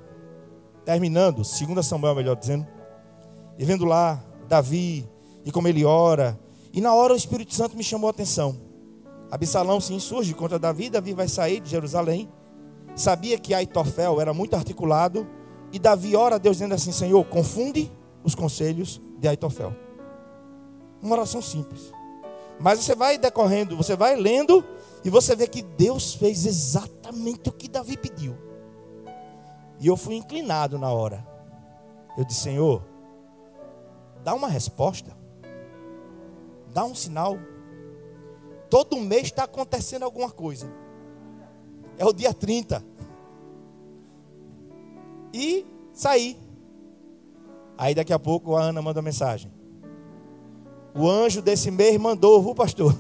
terminando, 0.86 1.38
2 1.38 1.84
Samuel, 1.84 2.14
melhor 2.14 2.36
dizendo, 2.36 2.68
e 3.58 3.66
vendo 3.66 3.86
lá 3.86 4.24
Davi 4.48 5.10
e 5.44 5.52
como 5.52 5.68
ele 5.68 5.84
ora. 5.84 6.40
E 6.72 6.80
na 6.80 6.94
hora 6.94 7.14
o 7.14 7.18
Espírito 7.18 7.56
Santo 7.56 7.76
me 7.76 7.84
chamou 7.84 8.08
a 8.08 8.12
atenção. 8.12 8.56
Absalão 9.32 9.82
se 9.82 9.96
insurge 9.96 10.36
contra 10.36 10.60
Davi, 10.60 10.92
Davi 10.92 11.12
vai 11.12 11.28
sair 11.28 11.60
de 11.60 11.72
Jerusalém 11.72 12.30
sabia 12.96 13.38
que 13.38 13.54
Aitofel 13.54 14.20
era 14.20 14.34
muito 14.34 14.56
articulado, 14.56 15.28
e 15.72 15.80
Davi 15.80 16.16
ora 16.16 16.36
a 16.36 16.38
Deus 16.38 16.58
dizendo 16.58 16.76
assim: 16.76 16.92
Senhor, 16.92 17.24
confunde 17.26 17.92
os 18.24 18.36
conselhos 18.36 19.02
de 19.20 19.28
Aitofel. 19.28 19.74
Uma 21.02 21.16
oração 21.16 21.42
simples. 21.42 21.92
Mas 22.60 22.80
você 22.80 22.94
vai 22.94 23.18
decorrendo, 23.18 23.76
você 23.76 23.96
vai 23.96 24.16
lendo, 24.16 24.64
e 25.04 25.10
você 25.10 25.36
vê 25.36 25.48
que 25.48 25.62
Deus 25.62 26.14
fez 26.14 26.46
exatamente 26.46 27.50
o 27.50 27.52
que 27.52 27.68
Davi 27.68 27.98
pediu. 27.98 28.38
E 29.80 29.88
eu 29.88 29.98
fui 29.98 30.16
inclinado 30.16 30.78
na 30.78 30.92
hora. 30.92 31.26
Eu 32.18 32.24
disse: 32.24 32.42
Senhor, 32.42 32.84
dá 34.24 34.34
uma 34.36 34.48
resposta, 34.48 35.16
dá 36.72 36.84
um 36.84 36.94
sinal. 36.94 37.38
Todo 38.70 38.98
mês 38.98 39.24
está 39.24 39.44
acontecendo 39.44 40.04
alguma 40.04 40.30
coisa. 40.30 40.72
É 42.02 42.06
o 42.06 42.12
dia 42.12 42.34
30. 42.34 42.84
E 45.32 45.64
saí. 45.94 46.36
Aí 47.78 47.94
daqui 47.94 48.12
a 48.12 48.18
pouco 48.18 48.56
a 48.56 48.64
Ana 48.64 48.82
manda 48.82 49.04
mensagem. 49.04 49.52
o 50.96 51.08
anjo 51.08 51.44
desse 51.44 51.70
mês 51.70 51.96
mandou, 52.00 52.42
viu, 52.42 52.56
pastor? 52.56 52.98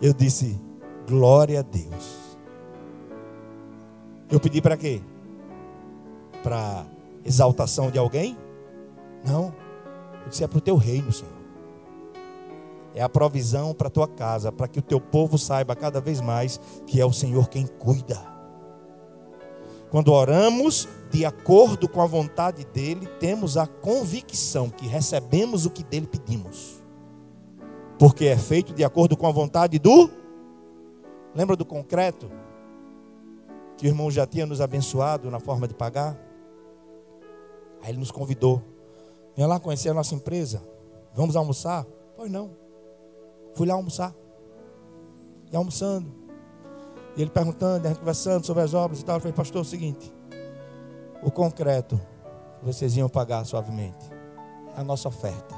Eu 0.00 0.14
disse: 0.14 0.58
Glória 1.06 1.60
a 1.60 1.62
Deus. 1.62 2.38
Eu 4.30 4.40
pedi 4.40 4.62
para 4.62 4.78
quê? 4.78 5.02
Para 6.42 6.86
exaltação 7.22 7.90
de 7.90 7.98
alguém? 7.98 8.34
Não. 9.22 9.54
Eu 10.22 10.30
disse: 10.30 10.42
é 10.42 10.48
para 10.48 10.56
o 10.56 10.62
teu 10.62 10.76
reino, 10.76 11.12
Senhor. 11.12 11.33
É 12.94 13.02
a 13.02 13.08
provisão 13.08 13.74
para 13.74 13.88
a 13.88 13.90
tua 13.90 14.06
casa, 14.06 14.52
para 14.52 14.68
que 14.68 14.78
o 14.78 14.82
teu 14.82 15.00
povo 15.00 15.36
saiba 15.36 15.74
cada 15.74 16.00
vez 16.00 16.20
mais 16.20 16.60
que 16.86 17.00
é 17.00 17.04
o 17.04 17.12
Senhor 17.12 17.48
quem 17.48 17.66
cuida. 17.66 18.34
Quando 19.90 20.12
oramos 20.12 20.88
de 21.10 21.24
acordo 21.24 21.88
com 21.88 22.00
a 22.00 22.06
vontade 22.06 22.64
dEle, 22.72 23.06
temos 23.20 23.56
a 23.56 23.66
convicção 23.66 24.68
que 24.68 24.86
recebemos 24.86 25.66
o 25.66 25.70
que 25.70 25.84
dEle 25.84 26.06
pedimos. 26.06 26.82
Porque 27.98 28.26
é 28.26 28.36
feito 28.36 28.72
de 28.72 28.84
acordo 28.84 29.16
com 29.16 29.26
a 29.26 29.32
vontade 29.32 29.78
do. 29.78 30.10
Lembra 31.34 31.56
do 31.56 31.64
concreto? 31.64 32.30
Que 33.76 33.86
o 33.86 33.88
irmão 33.88 34.10
já 34.10 34.26
tinha 34.26 34.46
nos 34.46 34.60
abençoado 34.60 35.30
na 35.30 35.40
forma 35.40 35.68
de 35.68 35.74
pagar? 35.74 36.18
Aí 37.82 37.90
ele 37.90 37.98
nos 37.98 38.10
convidou. 38.10 38.62
Venha 39.36 39.46
lá 39.46 39.60
conhecer 39.60 39.90
a 39.90 39.94
nossa 39.94 40.14
empresa. 40.14 40.62
Vamos 41.14 41.36
almoçar? 41.36 41.84
Pois 42.16 42.30
não. 42.30 42.63
Fui 43.54 43.66
lá 43.66 43.74
almoçar. 43.74 44.14
E 45.50 45.56
almoçando. 45.56 46.12
E 47.16 47.22
ele 47.22 47.30
perguntando, 47.30 47.86
a 47.86 47.88
gente 47.88 48.00
conversando 48.00 48.44
sobre 48.44 48.62
as 48.62 48.74
obras 48.74 49.00
e 49.00 49.04
tal. 49.04 49.16
Eu 49.16 49.20
falei, 49.20 49.32
pastor, 49.32 49.58
é 49.58 49.62
o 49.62 49.64
seguinte: 49.64 50.12
o 51.22 51.30
concreto 51.30 52.00
vocês 52.62 52.96
iam 52.96 53.08
pagar 53.08 53.44
suavemente 53.44 54.10
a 54.74 54.82
nossa 54.82 55.08
oferta. 55.08 55.54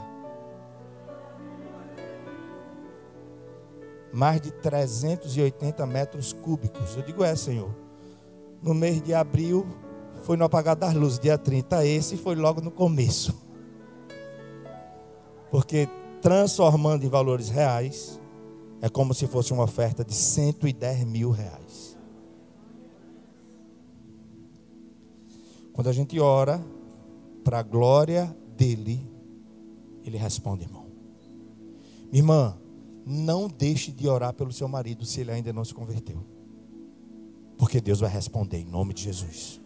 Mais 4.12 4.40
de 4.40 4.50
380 4.50 5.86
metros 5.86 6.32
cúbicos. 6.32 6.96
Eu 6.96 7.02
digo, 7.02 7.22
é, 7.22 7.34
Senhor. 7.34 7.70
No 8.62 8.74
mês 8.74 9.00
de 9.02 9.14
abril, 9.14 9.66
foi 10.22 10.36
no 10.36 10.44
apagar 10.44 10.74
das 10.74 10.94
luzes, 10.94 11.18
dia 11.18 11.38
30. 11.38 11.84
Esse 11.86 12.16
foi 12.16 12.34
logo 12.34 12.60
no 12.60 12.70
começo. 12.70 13.34
Porque 15.50 15.88
transformando 16.26 17.06
em 17.06 17.08
valores 17.08 17.48
reais, 17.48 18.20
é 18.82 18.88
como 18.88 19.14
se 19.14 19.28
fosse 19.28 19.52
uma 19.52 19.62
oferta 19.62 20.04
de 20.04 20.12
110 20.12 21.04
mil 21.04 21.30
reais. 21.30 21.96
Quando 25.72 25.88
a 25.88 25.92
gente 25.92 26.18
ora 26.18 26.60
para 27.44 27.60
a 27.60 27.62
glória 27.62 28.36
dele, 28.56 29.08
ele 30.04 30.16
responde, 30.16 30.64
irmão. 30.64 30.86
Irmã, 32.12 32.58
não 33.06 33.46
deixe 33.46 33.92
de 33.92 34.08
orar 34.08 34.32
pelo 34.32 34.52
seu 34.52 34.66
marido 34.66 35.04
se 35.04 35.20
ele 35.20 35.30
ainda 35.30 35.52
não 35.52 35.64
se 35.64 35.72
converteu. 35.72 36.24
Porque 37.56 37.80
Deus 37.80 38.00
vai 38.00 38.10
responder 38.10 38.58
em 38.58 38.64
nome 38.64 38.94
de 38.94 39.04
Jesus. 39.04 39.60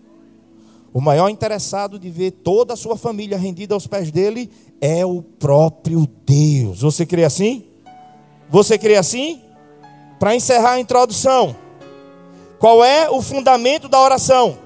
O 0.92 1.00
maior 1.00 1.30
interessado 1.30 1.98
de 1.98 2.10
ver 2.10 2.32
toda 2.32 2.74
a 2.74 2.76
sua 2.76 2.98
família 2.98 3.38
rendida 3.38 3.72
aos 3.72 3.86
pés 3.86 4.10
dele 4.10 4.50
é 4.80 5.04
o 5.04 5.22
próprio 5.22 6.06
Deus. 6.24 6.80
Você 6.80 7.04
crê 7.04 7.24
assim? 7.24 7.64
Você 8.48 8.78
crê 8.78 8.96
assim? 8.96 9.40
Para 10.18 10.34
encerrar 10.34 10.72
a 10.72 10.80
introdução, 10.80 11.56
qual 12.58 12.84
é 12.84 13.08
o 13.08 13.22
fundamento 13.22 13.88
da 13.88 14.00
oração? 14.00 14.58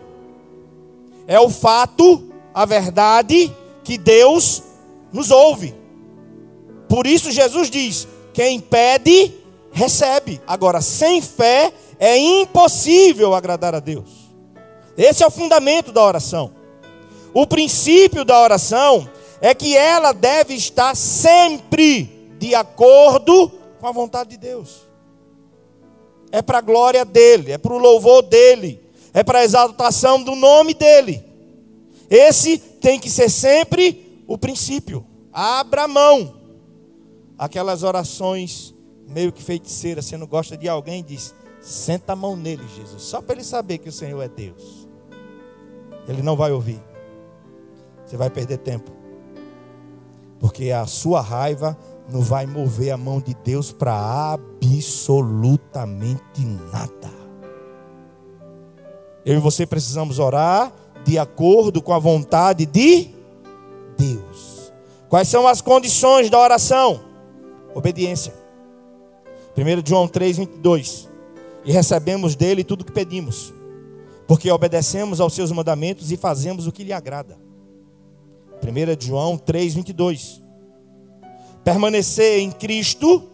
É 1.26 1.38
o 1.38 1.48
fato, 1.48 2.32
a 2.52 2.64
verdade, 2.64 3.52
que 3.82 3.96
Deus 3.96 4.62
nos 5.12 5.30
ouve. 5.30 5.74
Por 6.88 7.06
isso 7.06 7.30
Jesus 7.30 7.70
diz: 7.70 8.08
quem 8.32 8.58
pede, 8.58 9.32
recebe. 9.70 10.40
Agora, 10.46 10.80
sem 10.80 11.22
fé, 11.22 11.72
é 11.98 12.18
impossível 12.18 13.34
agradar 13.34 13.74
a 13.74 13.80
Deus. 13.80 14.10
Esse 14.96 15.22
é 15.22 15.26
o 15.26 15.30
fundamento 15.30 15.92
da 15.92 16.04
oração. 16.04 16.52
O 17.32 17.46
princípio 17.46 18.24
da 18.24 18.40
oração 18.40 19.08
é 19.44 19.54
que 19.54 19.76
ela 19.76 20.12
deve 20.12 20.54
estar 20.54 20.96
sempre 20.96 22.04
de 22.38 22.54
acordo 22.54 23.50
com 23.78 23.86
a 23.86 23.92
vontade 23.92 24.30
de 24.30 24.38
Deus. 24.38 24.86
É 26.32 26.40
para 26.40 26.56
a 26.56 26.62
glória 26.62 27.04
dele, 27.04 27.52
é 27.52 27.58
para 27.58 27.74
o 27.74 27.78
louvor 27.78 28.22
dele, 28.22 28.80
é 29.12 29.22
para 29.22 29.40
a 29.40 29.44
exaltação 29.44 30.22
do 30.22 30.34
nome 30.34 30.72
dele. 30.72 31.22
Esse 32.08 32.56
tem 32.56 32.98
que 32.98 33.10
ser 33.10 33.28
sempre 33.28 34.24
o 34.26 34.38
princípio. 34.38 35.04
Abra 35.30 35.86
mão. 35.86 36.40
Aquelas 37.36 37.82
orações 37.82 38.72
meio 39.06 39.30
que 39.30 39.42
feiticeiras, 39.42 40.06
você 40.06 40.16
não 40.16 40.26
gosta 40.26 40.56
de 40.56 40.70
alguém, 40.70 41.04
diz: 41.04 41.34
senta 41.60 42.14
a 42.14 42.16
mão 42.16 42.34
nele, 42.34 42.64
Jesus, 42.74 43.02
só 43.02 43.20
para 43.20 43.34
ele 43.34 43.44
saber 43.44 43.76
que 43.76 43.90
o 43.90 43.92
Senhor 43.92 44.22
é 44.22 44.28
Deus. 44.28 44.88
Ele 46.08 46.22
não 46.22 46.34
vai 46.34 46.50
ouvir. 46.50 46.80
Você 48.06 48.16
vai 48.16 48.30
perder 48.30 48.56
tempo. 48.56 49.03
Porque 50.38 50.70
a 50.70 50.86
sua 50.86 51.20
raiva 51.20 51.76
não 52.10 52.20
vai 52.20 52.46
mover 52.46 52.90
a 52.90 52.96
mão 52.96 53.20
de 53.20 53.34
Deus 53.34 53.72
para 53.72 54.32
absolutamente 54.32 56.44
nada. 56.72 57.12
Eu 59.24 59.36
e 59.36 59.40
você 59.40 59.66
precisamos 59.66 60.18
orar 60.18 60.72
de 61.04 61.18
acordo 61.18 61.80
com 61.80 61.92
a 61.92 61.98
vontade 61.98 62.66
de 62.66 63.10
Deus. 63.96 64.72
Quais 65.08 65.28
são 65.28 65.46
as 65.46 65.60
condições 65.60 66.28
da 66.28 66.38
oração? 66.38 67.00
Obediência. 67.74 68.34
1 69.56 69.86
João 69.86 70.08
3, 70.08 70.38
22. 70.38 71.08
E 71.64 71.72
recebemos 71.72 72.36
dele 72.36 72.64
tudo 72.64 72.82
o 72.82 72.84
que 72.84 72.92
pedimos 72.92 73.54
porque 74.26 74.50
obedecemos 74.50 75.20
aos 75.20 75.34
seus 75.34 75.52
mandamentos 75.52 76.10
e 76.10 76.16
fazemos 76.16 76.66
o 76.66 76.72
que 76.72 76.84
lhe 76.84 76.92
agrada. 76.92 77.38
1 78.64 79.06
João 79.06 79.36
3:22. 79.36 80.40
Permanecer 81.62 82.40
em 82.40 82.50
Cristo 82.50 83.30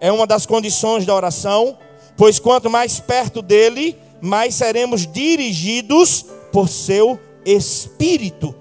é 0.00 0.12
uma 0.12 0.26
das 0.26 0.46
condições 0.46 1.04
da 1.04 1.14
oração, 1.14 1.76
pois 2.16 2.38
quanto 2.38 2.70
mais 2.70 3.00
perto 3.00 3.42
dele, 3.42 3.96
mais 4.20 4.54
seremos 4.54 5.06
dirigidos 5.06 6.24
por 6.52 6.68
seu 6.68 7.18
espírito. 7.44 8.54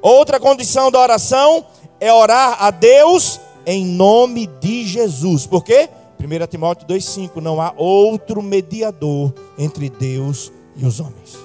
Outra 0.00 0.40
condição 0.40 0.90
da 0.90 1.00
oração 1.00 1.66
é 1.98 2.12
orar 2.12 2.62
a 2.62 2.70
Deus 2.70 3.40
em 3.66 3.84
nome 3.84 4.46
de 4.46 4.86
Jesus. 4.86 5.46
Por 5.46 5.62
quê? 5.62 5.88
1 6.18 6.46
Timóteo 6.46 6.86
2,5: 6.86 7.36
Não 7.40 7.60
há 7.60 7.72
outro 7.76 8.42
mediador 8.42 9.32
entre 9.58 9.88
Deus 9.90 10.52
e 10.76 10.84
os 10.84 11.00
homens. 11.00 11.38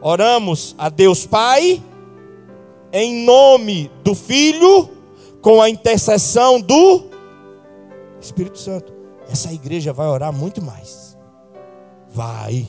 Oramos 0.00 0.74
a 0.78 0.88
Deus 0.88 1.26
Pai, 1.26 1.82
em 2.92 3.24
nome 3.24 3.90
do 4.02 4.14
Filho, 4.14 4.88
com 5.40 5.60
a 5.60 5.68
intercessão 5.68 6.60
do 6.60 7.04
Espírito 8.20 8.58
Santo. 8.58 8.92
Essa 9.30 9.52
igreja 9.52 9.92
vai 9.92 10.08
orar 10.08 10.32
muito 10.32 10.62
mais. 10.62 11.16
Vai. 12.10 12.68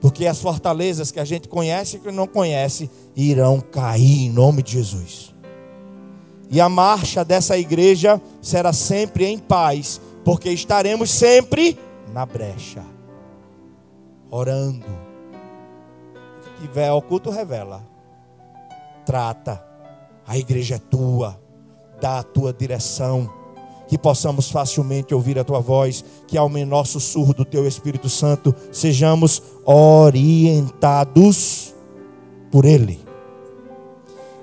Porque 0.00 0.26
as 0.26 0.40
fortalezas 0.40 1.10
que 1.10 1.18
a 1.18 1.24
gente 1.24 1.48
conhece 1.48 1.96
e 1.96 2.00
que 2.00 2.12
não 2.12 2.26
conhece 2.26 2.88
irão 3.16 3.60
cair 3.60 4.26
em 4.26 4.30
nome 4.30 4.62
de 4.62 4.72
Jesus. 4.72 5.34
E 6.50 6.60
a 6.60 6.68
marcha 6.68 7.24
dessa 7.24 7.58
igreja 7.58 8.20
será 8.40 8.72
sempre 8.72 9.26
em 9.26 9.38
paz, 9.38 10.00
porque 10.24 10.50
estaremos 10.50 11.10
sempre 11.10 11.78
na 12.12 12.24
brecha 12.24 12.84
orando. 14.30 14.86
Se 16.42 16.62
tiver 16.62 16.90
oculto, 16.92 17.30
revela. 17.30 17.87
Trata. 19.08 19.64
A 20.26 20.36
igreja 20.36 20.74
é 20.74 20.78
tua. 20.78 21.40
Dá 21.98 22.18
a 22.18 22.22
tua 22.22 22.52
direção. 22.52 23.26
Que 23.86 23.96
possamos 23.96 24.50
facilmente 24.50 25.14
ouvir 25.14 25.38
a 25.38 25.44
tua 25.44 25.60
voz. 25.60 26.04
Que 26.26 26.36
ao 26.36 26.46
menor 26.46 26.84
sussurro 26.84 27.32
do 27.32 27.42
teu 27.42 27.66
Espírito 27.66 28.10
Santo 28.10 28.54
sejamos 28.70 29.42
orientados 29.64 30.94
por 32.52 32.66
Ele. 32.66 33.00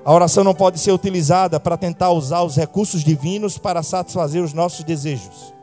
A 0.04 0.12
oração 0.12 0.44
não 0.44 0.56
pode 0.56 0.80
ser 0.80 0.94
utilizada 0.94 1.60
para 1.60 1.78
tentar 1.78 2.10
usar 2.10 2.42
os 2.42 2.56
recursos 2.56 3.04
divinos 3.04 3.60
para 3.60 3.84
satisfazer 3.84 4.44
os 4.44 4.52
nossos 4.52 4.84
desejos. 4.84 5.54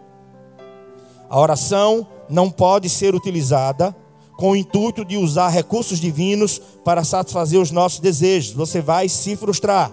A 1.29 1.41
oração 1.41 2.07
não 2.29 2.49
pode 2.49 2.88
ser 2.88 3.17
utilizada 3.17 3.97
com 4.43 4.51
o 4.51 4.57
intuito 4.57 5.05
de 5.05 5.17
usar 5.17 5.51
recursos 5.51 6.01
divinos 6.01 6.61
para 6.85 7.05
satisfazer 7.05 7.61
os 7.61 7.71
nossos 7.71 8.01
desejos. 8.01 8.53
Você 8.55 8.81
vai 8.81 9.09
se 9.09 9.37
frustrar. 9.37 9.93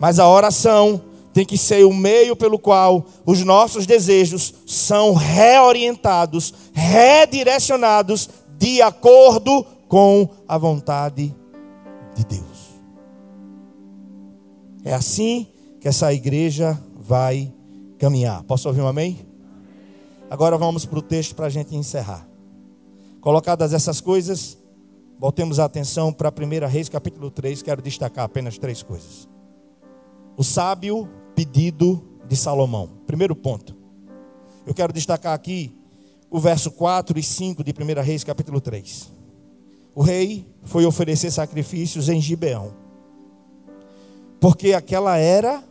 Mas 0.00 0.18
a 0.18 0.28
oração 0.28 1.00
tem 1.32 1.46
que 1.46 1.56
ser 1.56 1.84
o 1.84 1.94
meio 1.94 2.34
pelo 2.34 2.58
qual 2.58 3.06
os 3.24 3.44
nossos 3.44 3.86
desejos 3.86 4.52
são 4.66 5.14
reorientados, 5.14 6.52
redirecionados 6.72 8.28
de 8.58 8.82
acordo 8.82 9.64
com 9.86 10.28
a 10.48 10.58
vontade 10.58 11.32
de 12.16 12.24
Deus. 12.24 12.82
É 14.84 14.92
assim 14.92 15.46
que 15.80 15.86
essa 15.86 16.12
igreja 16.12 16.76
vai 16.98 17.54
caminhar. 17.96 18.42
Posso 18.42 18.66
ouvir 18.66 18.80
um 18.80 18.88
amém? 18.88 19.20
Agora 20.28 20.58
vamos 20.58 20.84
para 20.84 20.98
o 20.98 21.02
texto 21.02 21.36
para 21.36 21.46
a 21.46 21.50
gente 21.50 21.76
encerrar. 21.76 22.27
Colocadas 23.20 23.72
essas 23.72 24.00
coisas, 24.00 24.56
voltemos 25.18 25.58
a 25.58 25.64
atenção 25.64 26.12
para 26.12 26.30
1 26.30 26.68
Reis 26.68 26.88
capítulo 26.88 27.30
3. 27.30 27.62
Quero 27.62 27.82
destacar 27.82 28.24
apenas 28.24 28.58
três 28.58 28.82
coisas. 28.82 29.28
O 30.36 30.44
sábio 30.44 31.08
pedido 31.34 32.02
de 32.26 32.36
Salomão. 32.36 32.88
Primeiro 33.06 33.34
ponto. 33.34 33.76
Eu 34.64 34.72
quero 34.72 34.92
destacar 34.92 35.34
aqui 35.34 35.74
o 36.30 36.38
verso 36.38 36.70
4 36.70 37.18
e 37.18 37.22
5 37.22 37.64
de 37.64 37.72
1 37.72 38.02
Reis 38.02 38.22
capítulo 38.22 38.60
3. 38.60 39.12
O 39.94 40.02
rei 40.02 40.46
foi 40.62 40.86
oferecer 40.86 41.32
sacrifícios 41.32 42.08
em 42.08 42.20
Gibeão. 42.20 42.72
Porque 44.38 44.72
aquela 44.74 45.16
era, 45.16 45.64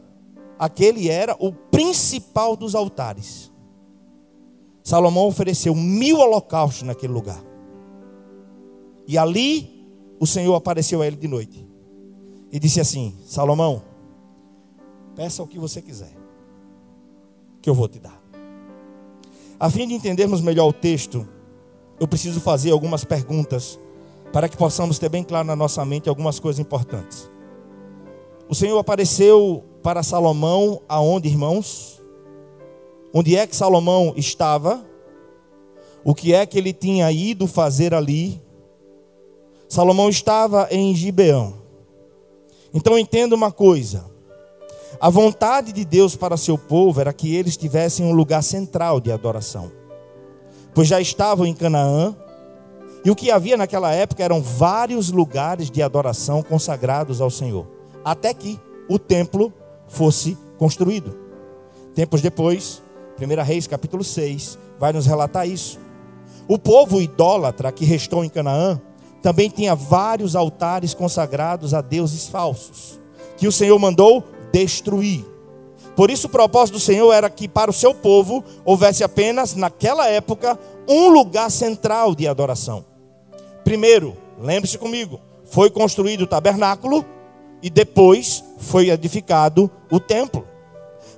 aquele 0.60 1.10
era 1.10 1.33
o 1.39 1.53
principal 1.53 2.57
dos 2.57 2.75
altares. 2.75 3.49
Salomão 4.88 5.28
ofereceu 5.28 5.76
mil 5.76 6.19
holocaustos 6.19 6.84
naquele 6.84 7.12
lugar. 7.12 7.43
E 9.06 9.17
ali 9.17 9.86
o 10.17 10.26
Senhor 10.26 10.56
apareceu 10.56 11.02
a 11.02 11.08
ele 11.08 11.17
de 11.17 11.28
noite. 11.28 11.67
E 12.50 12.58
disse 12.58 12.80
assim: 12.80 13.13
Salomão, 13.26 13.82
peça 15.13 15.43
o 15.43 15.47
que 15.47 15.60
você 15.60 15.82
quiser, 15.82 16.13
que 17.62 17.69
eu 17.69 17.73
vou 17.73 17.89
te 17.89 18.00
dar. 18.00 18.17
A 19.60 19.69
fim 19.69 19.86
de 19.89 19.93
entendermos 19.93 20.39
melhor 20.39 20.69
o 20.69 20.73
texto, 20.73 21.28
eu 22.00 22.08
preciso 22.08 22.39
fazer 22.39 22.71
algumas 22.71 23.04
perguntas 23.04 23.78
para 24.32 24.47
que 24.47 24.56
possamos 24.56 24.97
ter 24.97 25.10
bem 25.10 25.21
claro 25.21 25.45
na 25.45 25.56
nossa 25.56 25.84
mente 25.84 26.08
algumas 26.08 26.39
coisas 26.39 26.62
importantes. 26.62 27.30
O 28.47 28.56
Senhor 28.56 28.80
apareceu 28.80 29.65
para 29.84 30.02
Salomão 30.02 30.82
aonde, 30.88 31.28
irmãos? 31.28 31.96
Onde 33.19 33.36
é 33.36 33.47
que 33.47 33.56
Salomão 33.56 34.13
estava? 34.15 34.86
O 36.03 36.13
que 36.13 36.36
é 36.36 36.45
que 36.45 36.56
ele 36.56 36.71
tinha 36.71 37.12
ido 37.12 37.47
fazer 37.47 37.91
ali? 37.91 38.39
Salomão 39.67 40.08
estava 40.08 40.67
em 40.69 40.93
Gibeão. 40.93 41.56
Então 42.71 42.95
entenda 42.95 43.34
uma 43.34 43.51
coisa: 43.51 44.06
a 45.01 45.10
vontade 45.10 45.73
de 45.73 45.84
Deus 45.84 46.15
para 46.15 46.38
seu 46.38 46.60
povo 46.60 47.01
era 47.01 47.12
que 47.12 47.36
eles 47.36 47.58
tivessem 47.58 48.06
um 48.06 48.12
lugar 48.12 48.43
central 48.43 49.01
de 49.01 49.12
adoração, 49.12 49.71
pois 50.75 50.88
já 50.88 51.01
estavam 51.01 51.47
em 51.47 51.56
Canaã, 51.56 52.15
e 53.03 53.10
o 53.10 53.15
que 53.15 53.32
havia 53.32 53.58
naquela 53.58 53.91
época 53.91 54.23
eram 54.23 54.43
vários 54.43 55.10
lugares 55.10 55.71
de 55.71 55.82
adoração 55.82 56.43
consagrados 56.43 57.19
ao 57.19 57.32
Senhor, 57.32 57.65
até 58.06 58.32
que 58.32 58.60
o 58.88 58.99
templo 58.99 59.51
fosse 59.88 60.38
construído. 60.60 61.17
Tempos 61.95 62.21
depois, 62.21 62.86
1 63.19 63.43
Reis 63.43 63.67
capítulo 63.67 64.03
6 64.03 64.58
vai 64.80 64.93
nos 64.93 65.06
relatar 65.06 65.47
isso. 65.47 65.80
O 66.47 66.58
povo 66.58 67.01
idólatra 67.01 67.71
que 67.71 67.84
restou 67.84 68.23
em 68.23 68.30
Canaã 68.30 68.80
também 69.21 69.49
tinha 69.49 69.75
vários 69.75 70.36
altares 70.36 70.93
consagrados 70.93 71.73
a 71.73 71.82
deuses 71.82 72.27
falsos, 72.27 72.99
que 73.36 73.47
o 73.47 73.51
Senhor 73.51 73.77
mandou 73.80 74.23
destruir. 74.51 75.25
Por 75.95 76.12
isso, 76.12 76.27
o 76.27 76.30
propósito 76.30 76.75
do 76.75 76.80
Senhor 76.80 77.12
era 77.12 77.30
que 77.30 77.47
para 77.47 77.71
o 77.71 77.73
seu 77.73 77.93
povo 77.93 78.43
houvesse 78.63 79.03
apenas, 79.03 79.56
naquela 79.56 80.08
época, 80.08 80.58
um 80.88 81.10
lugar 81.10 81.49
central 81.49 82.13
de 82.13 82.27
adoração. 82.27 82.86
Primeiro, 83.63 84.15
lembre-se 84.39 84.77
comigo, 84.77 85.19
foi 85.43 85.71
construído 85.71 86.21
o 86.21 86.27
tabernáculo 86.27 87.03
e 87.63 87.69
depois 87.69 88.43
foi 88.60 88.91
edificado 88.91 89.69
o 89.91 89.99
templo. 89.99 90.45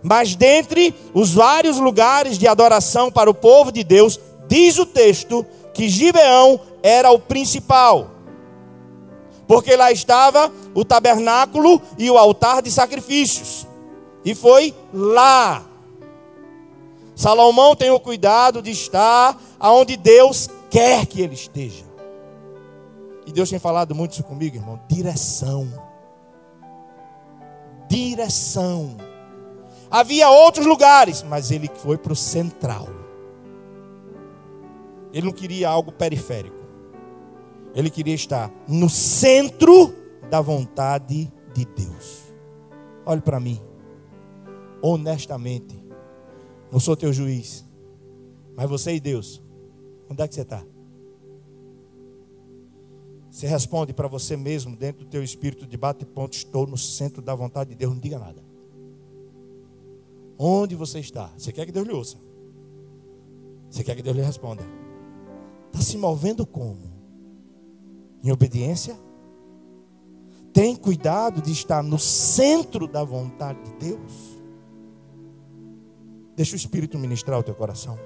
Mas 0.01 0.35
dentre 0.35 0.95
os 1.13 1.33
vários 1.33 1.77
lugares 1.77 2.37
de 2.37 2.47
adoração 2.47 3.11
para 3.11 3.29
o 3.29 3.33
povo 3.33 3.71
de 3.71 3.83
Deus, 3.83 4.19
diz 4.47 4.77
o 4.77 4.85
texto 4.85 5.45
que 5.73 5.89
Gibeão 5.89 6.59
era 6.81 7.11
o 7.11 7.19
principal. 7.19 8.11
Porque 9.47 9.75
lá 9.75 9.91
estava 9.91 10.51
o 10.73 10.85
tabernáculo 10.85 11.81
e 11.97 12.09
o 12.09 12.17
altar 12.17 12.61
de 12.61 12.71
sacrifícios. 12.71 13.67
E 14.23 14.35
foi 14.35 14.75
lá. 14.93 15.65
Salomão 17.15 17.75
tem 17.75 17.89
o 17.89 17.99
cuidado 17.99 18.61
de 18.61 18.71
estar 18.71 19.37
aonde 19.59 19.97
Deus 19.97 20.49
quer 20.69 21.05
que 21.05 21.21
ele 21.21 21.33
esteja. 21.33 21.83
E 23.25 23.31
Deus 23.31 23.49
tem 23.49 23.59
falado 23.59 23.93
muito 23.93 24.13
isso 24.13 24.23
comigo, 24.23 24.55
irmão. 24.55 24.79
Direção. 24.87 25.67
Direção. 27.89 29.08
Havia 29.91 30.29
outros 30.29 30.65
lugares, 30.65 31.23
mas 31.23 31.49
ele 31.51 31.69
foi 31.77 31.97
para 31.97 32.13
o 32.13 32.15
central. 32.15 32.87
Ele 35.11 35.25
não 35.25 35.33
queria 35.33 35.67
algo 35.67 35.91
periférico. 35.91 36.59
Ele 37.73 37.89
queria 37.89 38.13
estar 38.13 38.51
no 38.67 38.89
centro 38.89 39.93
da 40.29 40.41
vontade 40.41 41.31
de 41.53 41.65
Deus. 41.65 42.33
Olhe 43.05 43.21
para 43.21 43.39
mim. 43.39 43.59
Honestamente. 44.81 45.83
Não 46.71 46.79
sou 46.79 46.95
teu 46.95 47.11
juiz. 47.11 47.65
Mas 48.55 48.69
você 48.69 48.93
e 48.93 48.99
Deus. 48.99 49.41
Onde 50.09 50.21
é 50.21 50.27
que 50.27 50.35
você 50.35 50.41
está? 50.41 50.63
Você 53.31 53.47
responde 53.47 53.93
para 53.93 54.07
você 54.07 54.35
mesmo, 54.35 54.75
dentro 54.75 55.05
do 55.05 55.09
teu 55.09 55.23
espírito 55.23 55.65
de 55.65 55.77
bate-ponto, 55.77 56.35
estou 56.35 56.67
no 56.67 56.77
centro 56.77 57.21
da 57.21 57.33
vontade 57.33 57.69
de 57.69 57.75
Deus, 57.75 57.93
não 57.93 57.99
diga 57.99 58.19
nada. 58.19 58.48
Onde 60.41 60.73
você 60.73 60.99
está? 60.99 61.29
Você 61.37 61.51
quer 61.51 61.65
que 61.65 61.71
Deus 61.73 61.85
lhe 61.85 61.93
ouça? 61.93 62.15
Você 63.69 63.83
quer 63.83 63.93
que 63.93 64.01
Deus 64.01 64.15
lhe 64.15 64.23
responda? 64.23 64.63
Está 65.67 65.81
se 65.81 65.97
movendo 65.97 66.45
como? 66.45 66.79
Em 68.23 68.31
obediência? 68.31 68.97
Tem 70.53 70.77
cuidado 70.77 71.41
de 71.41 71.51
estar 71.51 71.83
no 71.83 71.99
centro 71.99 72.87
da 72.87 73.03
vontade 73.03 73.59
de 73.63 73.73
Deus? 73.73 74.39
Deixa 76.37 76.53
o 76.53 76.55
Espírito 76.55 76.97
ministrar 76.97 77.37
o 77.37 77.43
teu 77.43 77.53
coração. 77.53 77.99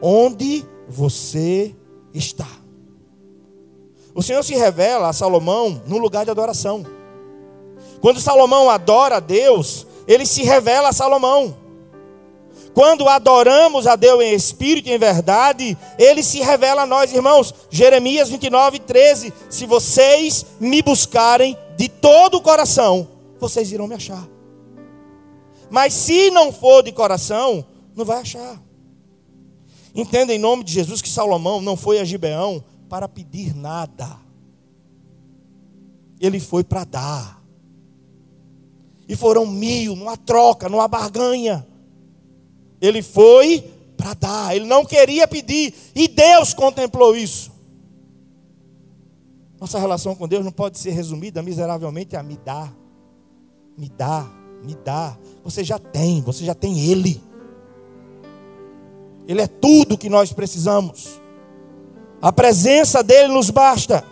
Onde 0.00 0.64
você 0.88 1.74
está? 2.14 2.48
O 4.14 4.22
Senhor 4.22 4.44
se 4.44 4.54
revela 4.54 5.08
a 5.08 5.12
Salomão 5.12 5.82
no 5.88 5.98
lugar 5.98 6.24
de 6.24 6.30
adoração. 6.30 6.84
Quando 8.00 8.20
Salomão 8.20 8.70
adora 8.70 9.16
a 9.16 9.20
Deus, 9.20 9.86
ele 10.06 10.26
se 10.26 10.42
revela 10.42 10.88
a 10.88 10.92
Salomão. 10.92 11.56
Quando 12.74 13.08
adoramos 13.08 13.86
a 13.86 13.96
Deus 13.96 14.22
em 14.22 14.34
espírito 14.34 14.88
e 14.88 14.92
em 14.92 14.98
verdade, 14.98 15.76
ele 15.98 16.22
se 16.22 16.40
revela 16.40 16.82
a 16.82 16.86
nós, 16.86 17.12
irmãos. 17.12 17.54
Jeremias 17.70 18.30
29, 18.30 18.78
13. 18.78 19.32
Se 19.50 19.66
vocês 19.66 20.46
me 20.58 20.80
buscarem 20.80 21.56
de 21.76 21.88
todo 21.88 22.36
o 22.36 22.40
coração, 22.40 23.08
vocês 23.38 23.70
irão 23.72 23.86
me 23.86 23.94
achar. 23.94 24.26
Mas 25.70 25.92
se 25.92 26.30
não 26.30 26.52
for 26.52 26.82
de 26.82 26.92
coração, 26.92 27.64
não 27.94 28.04
vai 28.04 28.18
achar. 28.20 28.60
Entenda 29.94 30.32
em 30.32 30.38
nome 30.38 30.64
de 30.64 30.72
Jesus 30.72 31.02
que 31.02 31.08
Salomão 31.08 31.60
não 31.60 31.76
foi 31.76 31.98
a 31.98 32.04
Gibeão 32.04 32.64
para 32.88 33.08
pedir 33.08 33.54
nada. 33.54 34.18
Ele 36.18 36.40
foi 36.40 36.64
para 36.64 36.84
dar. 36.84 37.41
E 39.08 39.16
foram 39.16 39.46
mil, 39.46 39.96
numa 39.96 40.16
troca, 40.16 40.68
numa 40.68 40.88
barganha. 40.88 41.66
Ele 42.80 43.02
foi 43.02 43.64
para 43.96 44.14
dar. 44.14 44.56
Ele 44.56 44.66
não 44.66 44.84
queria 44.84 45.26
pedir. 45.28 45.74
E 45.94 46.08
Deus 46.08 46.54
contemplou 46.54 47.16
isso. 47.16 47.52
Nossa 49.60 49.78
relação 49.78 50.14
com 50.14 50.26
Deus 50.26 50.44
não 50.44 50.50
pode 50.50 50.78
ser 50.78 50.90
resumida 50.90 51.40
miseravelmente 51.42 52.16
a 52.16 52.22
me 52.22 52.36
dar. 52.36 52.74
Me 53.78 53.88
dá, 53.88 54.28
me 54.64 54.74
dá. 54.74 55.16
Você 55.44 55.62
já 55.62 55.78
tem, 55.78 56.20
você 56.20 56.44
já 56.44 56.54
tem 56.54 56.80
Ele. 56.80 57.22
Ele 59.28 59.40
é 59.40 59.46
tudo 59.46 59.96
que 59.96 60.08
nós 60.08 60.32
precisamos. 60.32 61.20
A 62.20 62.32
presença 62.32 63.02
dele 63.02 63.32
nos 63.32 63.50
basta. 63.50 64.04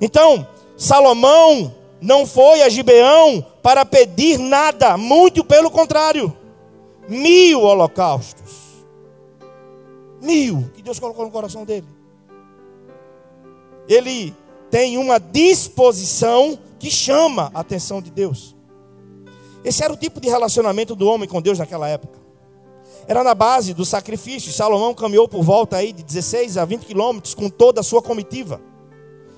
Então, 0.00 0.46
Salomão 0.76 1.74
não 2.02 2.26
foi 2.26 2.62
a 2.62 2.68
Gibeão 2.68 3.44
para 3.62 3.84
pedir 3.84 4.38
nada, 4.38 4.96
muito 4.96 5.44
pelo 5.44 5.70
contrário. 5.70 6.36
Mil 7.08 7.62
holocaustos. 7.62 8.84
Mil 10.20 10.70
que 10.74 10.82
Deus 10.82 10.98
colocou 10.98 11.24
no 11.24 11.30
coração 11.30 11.64
dele. 11.64 11.86
Ele 13.88 14.34
tem 14.70 14.98
uma 14.98 15.18
disposição 15.18 16.58
que 16.78 16.90
chama 16.90 17.50
a 17.54 17.60
atenção 17.60 18.02
de 18.02 18.10
Deus. 18.10 18.54
Esse 19.64 19.84
era 19.84 19.92
o 19.92 19.96
tipo 19.96 20.20
de 20.20 20.28
relacionamento 20.28 20.94
do 20.94 21.06
homem 21.06 21.28
com 21.28 21.40
Deus 21.40 21.58
naquela 21.58 21.88
época 21.88 22.22
era 23.06 23.24
na 23.24 23.34
base 23.34 23.74
do 23.74 23.84
sacrifício. 23.84 24.52
Salomão 24.52 24.94
caminhou 24.94 25.28
por 25.28 25.42
volta 25.42 25.76
aí 25.76 25.92
de 25.92 26.02
16 26.02 26.56
a 26.58 26.64
20 26.64 26.86
quilômetros 26.86 27.34
com 27.34 27.48
toda 27.48 27.80
a 27.80 27.82
sua 27.82 28.02
comitiva. 28.02 28.60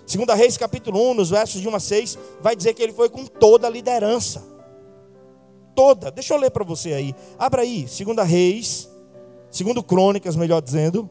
Segunda 0.06 0.34
Reis, 0.34 0.56
capítulo 0.56 1.00
1, 1.10 1.14
nos 1.14 1.30
versos 1.30 1.60
de 1.60 1.68
1 1.68 1.74
a 1.74 1.80
6, 1.80 2.18
vai 2.40 2.54
dizer 2.54 2.74
que 2.74 2.82
ele 2.82 2.92
foi 2.92 3.08
com 3.08 3.24
toda 3.24 3.66
a 3.66 3.70
liderança. 3.70 4.44
Toda. 5.74 6.10
Deixa 6.10 6.34
eu 6.34 6.38
ler 6.38 6.50
para 6.50 6.64
você 6.64 6.92
aí. 6.92 7.14
Abra 7.38 7.62
aí, 7.62 7.88
Segunda 7.88 8.22
Reis, 8.22 8.88
segundo 9.50 9.82
Crônicas, 9.82 10.36
melhor 10.36 10.60
dizendo, 10.60 11.08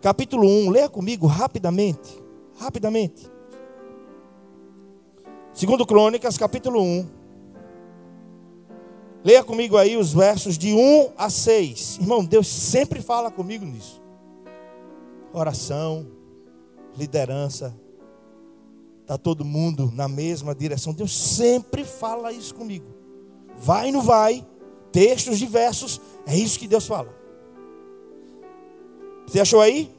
capítulo 0.00 0.46
1. 0.46 0.70
Leia 0.70 0.88
comigo 0.88 1.26
rapidamente. 1.26 2.22
Rapidamente. 2.56 3.28
Segundo 5.52 5.84
Crônicas, 5.84 6.38
capítulo 6.38 6.80
1. 6.80 7.06
Leia 9.24 9.42
comigo 9.42 9.76
aí 9.76 9.96
os 9.96 10.12
versos 10.12 10.56
de 10.56 10.72
1 10.72 11.12
a 11.18 11.28
6. 11.28 11.98
Irmão, 12.00 12.24
Deus 12.24 12.46
sempre 12.46 13.02
fala 13.02 13.28
comigo 13.30 13.64
nisso. 13.64 14.00
Oração, 15.32 16.06
liderança, 16.96 17.74
Está 19.06 19.16
todo 19.16 19.44
mundo 19.44 19.92
na 19.94 20.08
mesma 20.08 20.52
direção. 20.52 20.92
Deus 20.92 21.16
sempre 21.16 21.84
fala 21.84 22.32
isso 22.32 22.52
comigo. 22.52 22.86
Vai 23.56 23.90
e 23.90 23.92
não 23.92 24.02
vai. 24.02 24.44
Textos 24.90 25.38
diversos. 25.38 26.00
É 26.26 26.36
isso 26.36 26.58
que 26.58 26.66
Deus 26.66 26.88
fala. 26.88 27.14
Você 29.24 29.38
achou 29.38 29.60
aí? 29.60 29.94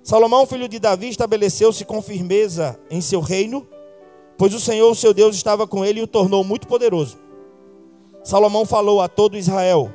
Salomão, 0.00 0.46
filho 0.46 0.68
de 0.68 0.78
Davi, 0.78 1.08
estabeleceu-se 1.08 1.84
com 1.84 2.00
firmeza 2.00 2.78
em 2.88 3.00
seu 3.00 3.18
reino, 3.18 3.66
pois 4.38 4.54
o 4.54 4.60
Senhor, 4.60 4.94
seu 4.94 5.12
Deus, 5.12 5.34
estava 5.34 5.66
com 5.66 5.84
ele 5.84 5.98
e 5.98 6.04
o 6.04 6.06
tornou 6.06 6.44
muito 6.44 6.68
poderoso. 6.68 7.18
Salomão 8.22 8.64
falou 8.64 9.00
a 9.00 9.08
todo 9.08 9.36
Israel, 9.36 9.92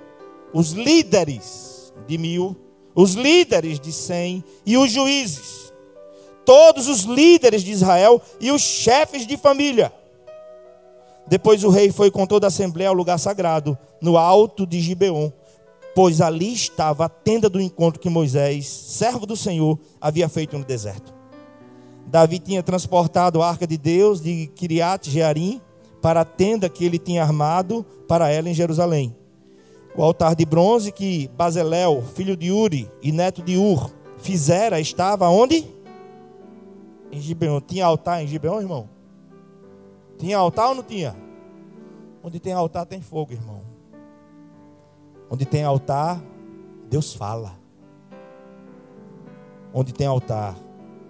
os 0.53 0.71
líderes 0.71 1.93
de 2.05 2.17
mil, 2.17 2.53
os 2.93 3.13
líderes 3.13 3.79
de 3.79 3.93
cem 3.93 4.43
e 4.65 4.77
os 4.77 4.91
juízes 4.91 5.72
todos 6.45 6.87
os 6.87 7.01
líderes 7.01 7.63
de 7.63 7.71
Israel 7.71 8.21
e 8.39 8.51
os 8.51 8.61
chefes 8.61 9.25
de 9.25 9.37
família. 9.37 9.91
Depois 11.27 11.63
o 11.63 11.69
rei 11.69 11.91
foi 11.91 12.11
com 12.11 12.25
toda 12.25 12.47
a 12.47 12.49
assembleia 12.49 12.89
ao 12.89 12.95
lugar 12.95 13.17
sagrado, 13.17 13.77
no 14.01 14.17
alto 14.17 14.67
de 14.67 14.81
Gibeon, 14.81 15.31
pois 15.95 16.19
ali 16.19 16.53
estava 16.53 17.05
a 17.05 17.09
tenda 17.09 17.49
do 17.49 17.61
encontro 17.61 17.99
que 17.99 18.09
Moisés, 18.09 18.67
servo 18.67 19.25
do 19.25 19.37
Senhor, 19.37 19.79
havia 20.01 20.27
feito 20.27 20.57
no 20.57 20.65
deserto. 20.65 21.13
Davi 22.05 22.39
tinha 22.39 22.61
transportado 22.61 23.41
a 23.41 23.49
arca 23.49 23.65
de 23.65 23.77
Deus 23.77 24.21
de 24.21 24.47
Kiriat 24.47 25.09
Jearim 25.09 25.61
para 26.01 26.21
a 26.21 26.25
tenda 26.25 26.67
que 26.67 26.83
ele 26.83 26.99
tinha 26.99 27.23
armado 27.23 27.85
para 28.07 28.29
ela 28.29 28.49
em 28.49 28.53
Jerusalém. 28.53 29.15
O 29.95 30.03
altar 30.03 30.35
de 30.35 30.45
bronze 30.45 30.91
que 30.91 31.29
Bazelel, 31.37 32.03
filho 32.15 32.35
de 32.35 32.51
Uri 32.51 32.91
e 33.01 33.11
neto 33.11 33.41
de 33.41 33.55
Ur, 33.57 33.91
fizera 34.17 34.79
estava 34.79 35.29
onde? 35.29 35.65
Em 37.13 37.21
Gibeon. 37.21 37.61
Tinha 37.61 37.85
altar 37.85 38.23
em 38.23 38.27
Gibeon, 38.27 38.61
irmão? 38.61 38.89
Tinha 40.17 40.37
altar 40.37 40.69
ou 40.69 40.75
não 40.75 40.83
tinha? 40.83 41.15
Onde 42.23 42.39
tem 42.39 42.53
altar 42.53 42.85
tem 42.85 43.01
fogo, 43.01 43.33
irmão. 43.33 43.61
Onde 45.29 45.45
tem 45.45 45.63
altar, 45.63 46.21
Deus 46.89 47.13
fala. 47.13 47.53
Onde 49.73 49.93
tem 49.93 50.07
altar, 50.07 50.55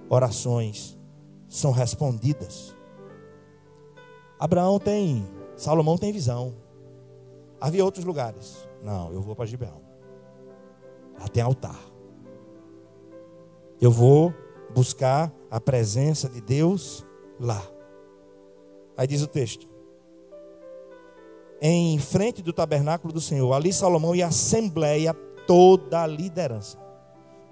orações 0.10 0.98
são 1.48 1.72
respondidas. 1.72 2.76
Abraão 4.40 4.80
tem, 4.80 5.26
Salomão 5.56 5.98
tem 5.98 6.12
visão. 6.12 6.54
Havia 7.60 7.86
outros 7.86 8.04
lugares. 8.06 8.68
Não, 8.82 9.14
eu 9.14 9.22
vou 9.22 9.36
para 9.36 9.46
Gibeão. 9.46 9.82
Lá 11.20 11.28
tem 11.28 11.44
altar. 11.44 11.80
Eu 13.80 13.92
vou 13.92 14.34
buscar 14.74 15.32
a 15.50 15.60
presença 15.60 16.28
de 16.28 16.42
Deus 16.42 17.06
lá. 17.40 17.62
Aí 18.98 19.08
diz 19.08 19.22
o 19.22 19.28
texto: 19.28 19.68
em 21.62 21.98
frente 22.00 22.42
do 22.42 22.52
tabernáculo 22.52 23.14
do 23.14 23.22
Senhor, 23.22 23.54
ali 23.54 23.72
Salomão 23.72 24.16
e 24.16 24.22
a 24.22 24.28
assembleia, 24.28 25.14
toda 25.48 26.02
a 26.04 26.08
liderança, 26.08 26.78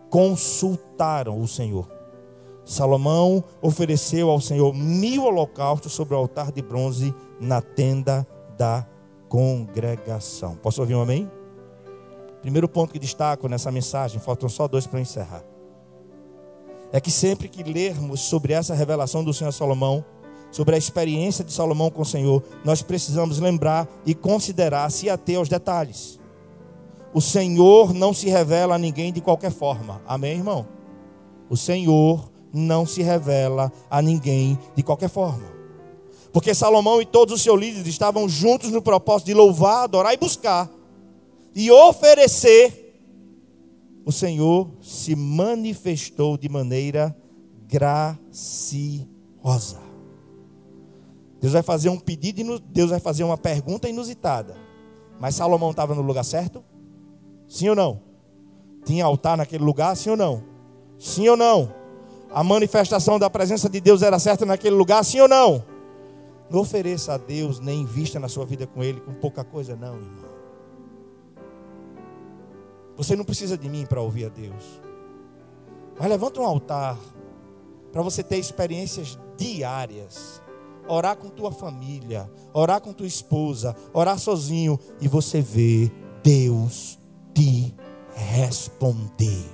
consultaram 0.09 1.39
o 1.39 1.47
Senhor. 1.47 1.89
Salomão 2.63 3.43
ofereceu 3.61 4.29
ao 4.29 4.39
Senhor 4.39 4.73
mil 4.73 5.23
holocaustos 5.23 5.93
sobre 5.93 6.13
o 6.13 6.17
altar 6.17 6.51
de 6.51 6.61
bronze 6.61 7.13
na 7.39 7.61
tenda 7.61 8.25
da 8.57 8.87
congregação. 9.27 10.55
Posso 10.55 10.81
ouvir 10.81 10.95
um 10.95 11.01
amém? 11.01 11.29
Primeiro 12.41 12.67
ponto 12.67 12.93
que 12.93 12.99
destaco 12.99 13.47
nessa 13.47 13.71
mensagem, 13.71 14.19
faltam 14.19 14.47
só 14.47 14.67
dois 14.67 14.85
para 14.85 14.99
encerrar 14.99 15.50
é 16.91 16.99
que 16.99 17.11
sempre 17.11 17.47
que 17.47 17.63
lermos 17.63 18.21
sobre 18.21 18.53
essa 18.53 18.73
revelação 18.73 19.23
do 19.23 19.33
Senhor 19.33 19.51
Salomão, 19.51 20.03
sobre 20.51 20.75
a 20.75 20.77
experiência 20.77 21.43
de 21.43 21.53
Salomão 21.53 21.89
com 21.89 22.01
o 22.01 22.05
Senhor, 22.05 22.43
nós 22.63 22.81
precisamos 22.81 23.39
lembrar 23.39 23.87
e 24.05 24.13
considerar, 24.13 24.91
se 24.91 25.09
ater 25.09 25.37
aos 25.37 25.47
detalhes. 25.47 26.19
O 27.13 27.21
Senhor 27.21 27.93
não 27.93 28.13
se 28.13 28.29
revela 28.29 28.75
a 28.75 28.77
ninguém 28.77 29.11
de 29.11 29.21
qualquer 29.21 29.51
forma. 29.51 30.01
Amém, 30.05 30.37
irmão? 30.37 30.67
O 31.49 31.57
Senhor 31.57 32.29
não 32.53 32.85
se 32.85 33.01
revela 33.01 33.71
a 33.89 34.01
ninguém 34.01 34.57
de 34.75 34.83
qualquer 34.83 35.09
forma. 35.09 35.51
Porque 36.33 36.53
Salomão 36.53 37.01
e 37.01 37.05
todos 37.05 37.35
os 37.35 37.41
seus 37.41 37.59
líderes 37.59 37.87
estavam 37.87 38.27
juntos 38.27 38.71
no 38.71 38.81
propósito 38.81 39.27
de 39.27 39.33
louvar, 39.33 39.83
adorar 39.83 40.13
e 40.13 40.17
buscar 40.17 40.69
e 41.53 41.69
oferecer 41.71 42.80
o 44.05 44.11
Senhor 44.11 44.71
se 44.81 45.15
manifestou 45.15 46.37
de 46.37 46.49
maneira 46.49 47.15
graciosa. 47.67 49.01
Deus 51.39 51.53
vai 51.53 51.63
fazer 51.63 51.89
um 51.89 51.99
pedido, 51.99 52.59
Deus 52.59 52.91
vai 52.91 52.99
fazer 52.99 53.23
uma 53.23 53.37
pergunta 53.37 53.87
inusitada. 53.89 54.55
Mas 55.19 55.35
Salomão 55.35 55.71
estava 55.71 55.95
no 55.95 56.01
lugar 56.01 56.23
certo? 56.23 56.63
Sim 57.47 57.69
ou 57.69 57.75
não? 57.75 58.01
Tinha 58.85 59.05
altar 59.05 59.37
naquele 59.37 59.63
lugar? 59.63 59.95
Sim 59.95 60.11
ou 60.11 60.17
não? 60.17 60.43
Sim 60.97 61.29
ou 61.29 61.37
não? 61.37 61.73
A 62.31 62.43
manifestação 62.43 63.19
da 63.19 63.29
presença 63.29 63.69
de 63.69 63.79
Deus 63.81 64.01
era 64.01 64.17
certa 64.19 64.45
naquele 64.45 64.75
lugar? 64.75 65.03
Sim 65.03 65.21
ou 65.21 65.27
não? 65.27 65.63
Não 66.49 66.59
ofereça 66.59 67.13
a 67.13 67.17
Deus 67.17 67.59
nem 67.59 67.81
invista 67.81 68.19
na 68.19 68.27
sua 68.27 68.45
vida 68.45 68.67
com 68.67 68.83
Ele 68.83 68.99
com 69.01 69.13
pouca 69.13 69.43
coisa, 69.43 69.75
não, 69.75 69.95
irmão. 69.95 70.30
Você 72.97 73.15
não 73.15 73.23
precisa 73.23 73.57
de 73.57 73.69
mim 73.69 73.85
para 73.85 74.01
ouvir 74.01 74.25
a 74.25 74.29
Deus. 74.29 74.81
Mas 75.97 76.09
levanta 76.09 76.41
um 76.41 76.45
altar 76.45 76.97
para 77.91 78.01
você 78.01 78.23
ter 78.23 78.37
experiências 78.37 79.19
diárias. 79.37 80.41
Orar 80.87 81.15
com 81.15 81.29
tua 81.29 81.51
família, 81.51 82.29
orar 82.53 82.81
com 82.81 82.91
tua 82.91 83.05
esposa, 83.05 83.75
orar 83.93 84.17
sozinho 84.17 84.79
e 84.99 85.07
você 85.07 85.41
vê 85.41 85.91
Deus 86.23 86.99
te 87.33 87.73
responder. 88.13 89.45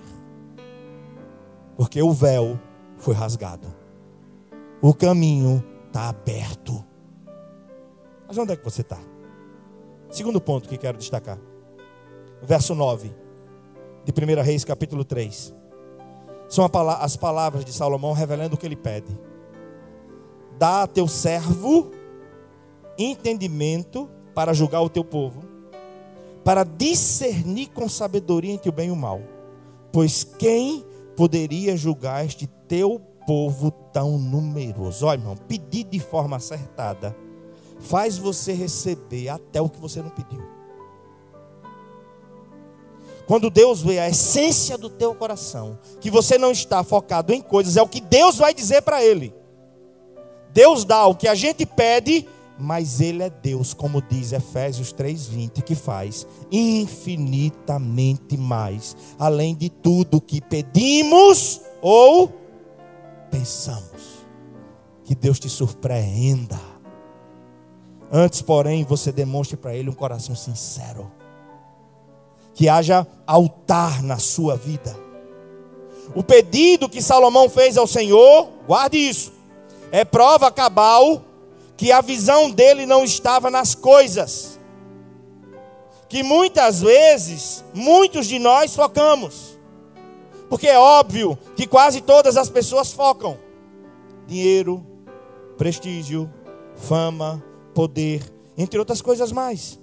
Porque 1.76 2.02
o 2.02 2.12
véu 2.12 2.60
foi 2.98 3.14
rasgado. 3.14 3.68
O 4.82 4.94
caminho 4.94 5.64
está 5.88 6.10
aberto. 6.10 6.84
Mas 8.28 8.38
onde 8.38 8.54
é 8.54 8.56
que 8.56 8.64
você 8.64 8.82
está? 8.82 9.00
Segundo 10.10 10.42
ponto 10.42 10.70
que 10.70 10.78
quero 10.78 10.98
destacar. 10.98 11.40
Verso 12.42 12.74
9 12.74 13.27
de 14.08 14.14
1 14.14 14.42
Reis, 14.42 14.64
capítulo 14.64 15.04
3. 15.04 15.54
São 16.48 16.66
as 17.02 17.18
palavras 17.18 17.66
de 17.66 17.74
Salomão 17.74 18.14
revelando 18.14 18.56
o 18.56 18.58
que 18.58 18.66
ele 18.66 18.78
pede. 18.78 19.20
Dá 20.58 20.84
a 20.84 20.88
teu 20.88 21.10
servo 21.10 21.92
entendimento 22.98 24.10
para 24.34 24.54
julgar 24.54 24.82
o 24.82 24.90
teu 24.90 25.04
povo, 25.04 25.44
para 26.42 26.64
discernir 26.64 27.68
com 27.68 27.90
sabedoria 27.90 28.54
entre 28.54 28.70
o 28.70 28.72
bem 28.72 28.88
e 28.88 28.92
o 28.92 28.96
mal. 28.96 29.22
Pois 29.92 30.24
quem 30.24 30.86
poderia 31.18 31.76
julgar 31.76 32.26
este 32.26 32.48
teu 32.66 33.02
povo 33.28 33.72
tão 33.92 34.18
numeroso? 34.18 35.06
Olha, 35.06 35.20
irmão, 35.20 35.36
pedir 35.36 35.84
de 35.84 36.00
forma 36.00 36.38
acertada 36.38 37.14
faz 37.80 38.18
você 38.18 38.54
receber 38.54 39.28
até 39.28 39.62
o 39.62 39.70
que 39.70 39.82
você 39.82 40.02
não 40.02 40.10
pediu. 40.10 40.57
Quando 43.28 43.50
Deus 43.50 43.82
vê 43.82 44.00
a 44.00 44.08
essência 44.08 44.78
do 44.78 44.90
teu 44.90 45.14
coração, 45.14 45.78
que 46.00 46.10
você 46.10 46.38
não 46.38 46.50
está 46.50 46.82
focado 46.82 47.34
em 47.34 47.42
coisas, 47.42 47.76
é 47.76 47.82
o 47.82 47.88
que 47.88 48.00
Deus 48.00 48.38
vai 48.38 48.54
dizer 48.54 48.82
para 48.84 49.04
ele. 49.04 49.36
Deus 50.54 50.86
dá 50.86 51.06
o 51.06 51.14
que 51.14 51.28
a 51.28 51.36
gente 51.36 51.66
pede, 51.66 52.26
mas 52.58 53.02
ele 53.02 53.22
é 53.22 53.30
Deus, 53.30 53.74
como 53.74 54.02
diz 54.02 54.32
Efésios 54.32 54.94
3:20, 54.94 55.62
que 55.62 55.76
faz 55.76 56.26
infinitamente 56.50 58.38
mais, 58.38 58.96
além 59.20 59.54
de 59.54 59.70
tudo 59.70 60.22
que 60.22 60.40
pedimos 60.40 61.60
ou 61.82 62.34
pensamos. 63.30 64.26
Que 65.04 65.14
Deus 65.14 65.38
te 65.38 65.50
surpreenda. 65.50 66.60
Antes, 68.10 68.42
porém, 68.42 68.86
você 68.86 69.12
demonstre 69.12 69.58
para 69.58 69.76
ele 69.76 69.90
um 69.90 69.94
coração 69.94 70.34
sincero 70.34 71.12
que 72.58 72.68
haja 72.68 73.06
altar 73.28 74.02
na 74.02 74.18
sua 74.18 74.58
vida. 74.58 74.98
O 76.16 76.24
pedido 76.24 76.90
que 76.90 77.04
Salomão 77.04 77.48
fez 77.48 77.78
ao 77.78 77.86
Senhor, 77.86 78.50
guarde 78.66 78.98
isso, 78.98 79.32
é 79.92 80.04
prova 80.04 80.52
cabal 80.52 81.22
que 81.78 81.92
a 81.92 82.02
visão 82.02 82.50
dele 82.50 82.88
não 82.88 83.04
estava 83.04 83.52
nas 83.52 83.76
coisas. 83.76 84.60
Que 86.10 86.24
muitas 86.24 86.82
vezes, 86.82 87.64
muitos 87.76 88.26
de 88.26 88.40
nós 88.40 88.76
focamos. 88.76 89.60
Porque 90.50 90.68
é 90.68 90.80
óbvio 90.80 91.38
que 91.56 91.68
quase 91.68 92.02
todas 92.02 92.38
as 92.38 92.50
pessoas 92.50 92.92
focam: 92.92 93.38
dinheiro, 94.26 94.84
prestígio, 95.60 96.28
fama, 96.76 97.44
poder, 97.76 98.24
entre 98.58 98.80
outras 98.80 99.00
coisas 99.00 99.32
mais. 99.32 99.78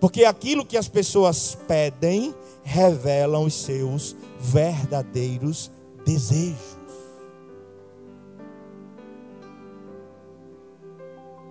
Porque 0.00 0.24
aquilo 0.24 0.64
que 0.64 0.78
as 0.78 0.88
pessoas 0.88 1.54
pedem 1.68 2.34
revelam 2.62 3.44
os 3.44 3.54
seus 3.54 4.16
verdadeiros 4.38 5.70
desejos. 6.04 6.78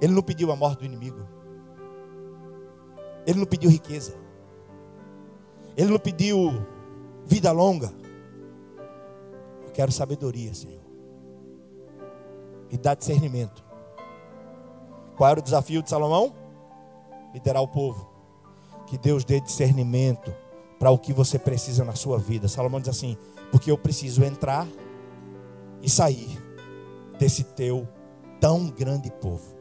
Ele 0.02 0.14
não 0.14 0.24
pediu 0.24 0.52
a 0.52 0.56
morte 0.56 0.80
do 0.80 0.86
inimigo. 0.86 1.20
Ele 3.28 3.39
não 3.39 3.45
pediu 3.45 3.70
riqueza. 3.70 4.16
Ele 5.78 5.91
não 5.91 6.00
pediu 6.00 6.66
vida 7.26 7.52
longa. 7.52 7.93
Eu 9.64 9.72
quero 9.72 9.91
sabedoria, 9.91 10.54
Senhor. 10.54 10.82
E 12.72 12.78
dar 12.78 12.95
discernimento. 12.95 13.64
Qual 15.16 15.30
era 15.30 15.39
o 15.39 15.43
desafio 15.43 15.84
de 15.84 15.89
Salomão? 15.89 16.34
Liderar 17.34 17.62
o 17.62 17.68
povo. 17.68 18.09
Que 18.90 18.98
Deus 18.98 19.24
dê 19.24 19.40
discernimento 19.40 20.34
para 20.80 20.90
o 20.90 20.98
que 20.98 21.14
você 21.14 21.38
precisa 21.38 21.86
na 21.86 21.94
sua 21.94 22.18
vida. 22.18 22.48
Salomão 22.48 22.80
diz 22.80 22.90
assim: 22.90 23.16
porque 23.52 23.70
eu 23.70 23.78
preciso 23.78 24.24
entrar 24.24 24.68
e 25.82 25.90
sair 25.90 26.38
desse 27.20 27.44
teu 27.44 27.88
tão 28.40 28.68
grande 28.68 29.12
povo. 29.12 29.58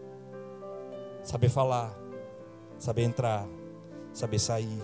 Saber 1.22 1.49
falar, 1.49 1.95
saber 2.79 3.03
entrar, 3.03 3.47
saber 4.12 4.39
sair, 4.39 4.83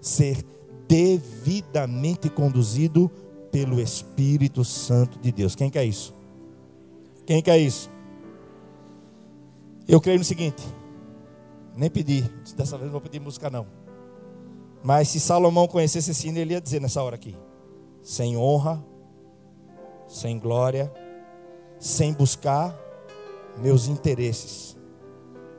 ser 0.00 0.42
devidamente 0.86 2.30
conduzido 2.30 3.10
pelo 3.50 3.80
Espírito 3.80 4.64
Santo 4.64 5.18
de 5.18 5.30
Deus. 5.30 5.54
Quem 5.54 5.68
quer 5.68 5.84
isso? 5.84 6.14
Quem 7.26 7.42
quer 7.42 7.58
isso? 7.58 7.90
Eu 9.86 10.00
creio 10.00 10.18
no 10.18 10.24
seguinte: 10.24 10.62
nem 11.78 11.88
pedi, 11.88 12.22
dessa 12.56 12.76
vez 12.76 12.86
não 12.86 12.92
vou 12.92 13.00
pedir 13.00 13.20
música 13.20 13.48
não. 13.48 13.64
Mas 14.82 15.08
se 15.08 15.20
Salomão 15.20 15.68
conhecesse 15.68 16.10
esse 16.10 16.26
hino, 16.26 16.38
ele 16.38 16.52
ia 16.52 16.60
dizer 16.60 16.80
nessa 16.80 17.00
hora 17.00 17.14
aqui: 17.14 17.36
sem 18.02 18.36
honra, 18.36 18.84
sem 20.08 20.40
glória, 20.40 20.92
sem 21.78 22.12
buscar 22.12 22.76
meus 23.58 23.86
interesses, 23.86 24.76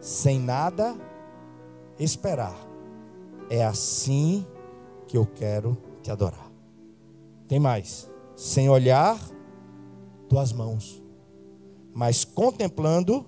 sem 0.01 0.37
nada 0.37 0.93
esperar. 1.97 2.55
É 3.49 3.63
assim 3.63 4.45
que 5.07 5.17
eu 5.17 5.25
quero 5.25 5.77
te 6.03 6.11
adorar. 6.11 6.51
Tem 7.47 7.59
mais, 7.59 8.11
sem 8.35 8.69
olhar 8.69 9.17
tuas 10.27 10.51
mãos, 10.51 11.01
mas 11.93 12.25
contemplando 12.25 13.25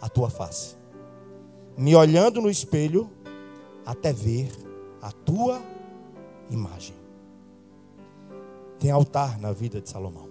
a 0.00 0.08
tua 0.08 0.30
face, 0.30 0.79
me 1.80 1.96
olhando 1.96 2.42
no 2.42 2.50
espelho 2.50 3.10
até 3.86 4.12
ver 4.12 4.52
a 5.00 5.10
tua 5.10 5.62
imagem. 6.50 6.94
Tem 8.78 8.90
altar 8.90 9.40
na 9.40 9.50
vida 9.50 9.80
de 9.80 9.88
Salomão. 9.88 10.28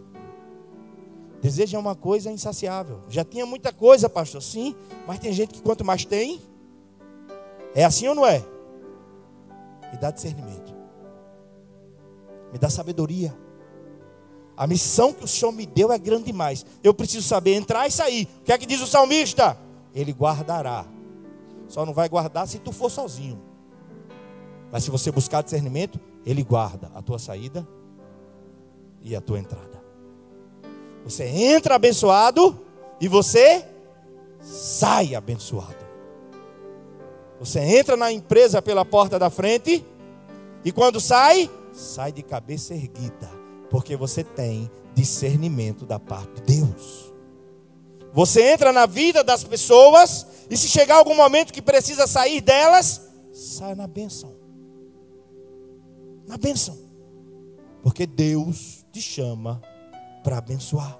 Deseja 1.41 1.79
uma 1.79 1.95
coisa 1.95 2.31
insaciável. 2.31 3.01
Já 3.09 3.23
tinha 3.23 3.47
muita 3.47 3.73
coisa, 3.73 4.07
pastor, 4.07 4.43
sim, 4.43 4.75
mas 5.07 5.17
tem 5.17 5.33
gente 5.33 5.55
que 5.55 5.61
quanto 5.63 5.83
mais 5.83 6.05
tem, 6.05 6.39
é 7.73 7.83
assim 7.83 8.07
ou 8.07 8.13
não 8.13 8.27
é? 8.27 8.45
Me 9.91 9.97
dá 9.99 10.11
discernimento. 10.11 10.71
Me 12.53 12.59
dá 12.59 12.69
sabedoria. 12.69 13.35
A 14.55 14.67
missão 14.67 15.11
que 15.11 15.23
o 15.23 15.27
Senhor 15.27 15.51
me 15.51 15.65
deu 15.65 15.91
é 15.91 15.97
grande 15.97 16.25
demais. 16.25 16.63
Eu 16.83 16.93
preciso 16.93 17.27
saber 17.27 17.55
entrar 17.55 17.87
e 17.87 17.91
sair. 17.91 18.27
O 18.41 18.43
que 18.43 18.53
é 18.53 18.57
que 18.57 18.67
diz 18.67 18.81
o 18.81 18.87
salmista? 18.87 19.57
Ele 19.95 20.11
guardará. 20.11 20.98
Só 21.69 21.85
não 21.85 21.93
vai 21.93 22.09
guardar 22.09 22.47
se 22.47 22.59
tu 22.59 22.73
for 22.73 22.89
sozinho. 22.89 23.39
Mas 24.71 24.83
se 24.83 24.91
você 24.91 25.11
buscar 25.11 25.43
discernimento, 25.43 25.99
Ele 26.25 26.43
guarda 26.43 26.91
a 26.93 27.01
tua 27.01 27.19
saída 27.19 27.65
e 29.01 29.15
a 29.15 29.21
tua 29.21 29.39
entrada. 29.39 29.81
Você 31.05 31.23
entra 31.23 31.75
abençoado 31.75 32.59
e 32.99 33.07
você 33.07 33.65
sai 34.41 35.15
abençoado. 35.15 35.87
Você 37.39 37.59
entra 37.59 37.95
na 37.95 38.11
empresa 38.11 38.61
pela 38.61 38.83
porta 38.83 39.17
da 39.17 39.29
frente 39.29 39.85
e 40.65 40.71
quando 40.71 40.99
sai, 40.99 41.49
sai 41.71 42.11
de 42.11 42.21
cabeça 42.21 42.73
erguida, 42.73 43.29
porque 43.69 43.95
você 43.95 44.23
tem 44.23 44.69
discernimento 44.93 45.85
da 45.85 45.99
parte 45.99 46.41
de 46.41 46.61
Deus. 46.61 47.13
Você 48.11 48.41
entra 48.41 48.73
na 48.73 48.85
vida 48.85 49.23
das 49.23 49.43
pessoas 49.43 50.27
e 50.49 50.57
se 50.57 50.67
chegar 50.67 50.95
algum 50.95 51.15
momento 51.15 51.53
que 51.53 51.61
precisa 51.61 52.07
sair 52.07 52.41
delas, 52.41 53.01
sai 53.31 53.75
na 53.75 53.87
bênção 53.87 54.39
na 56.29 56.37
bênção. 56.37 56.77
Porque 57.81 58.05
Deus 58.05 58.85
te 58.91 59.01
chama 59.01 59.59
para 60.23 60.37
abençoar. 60.37 60.97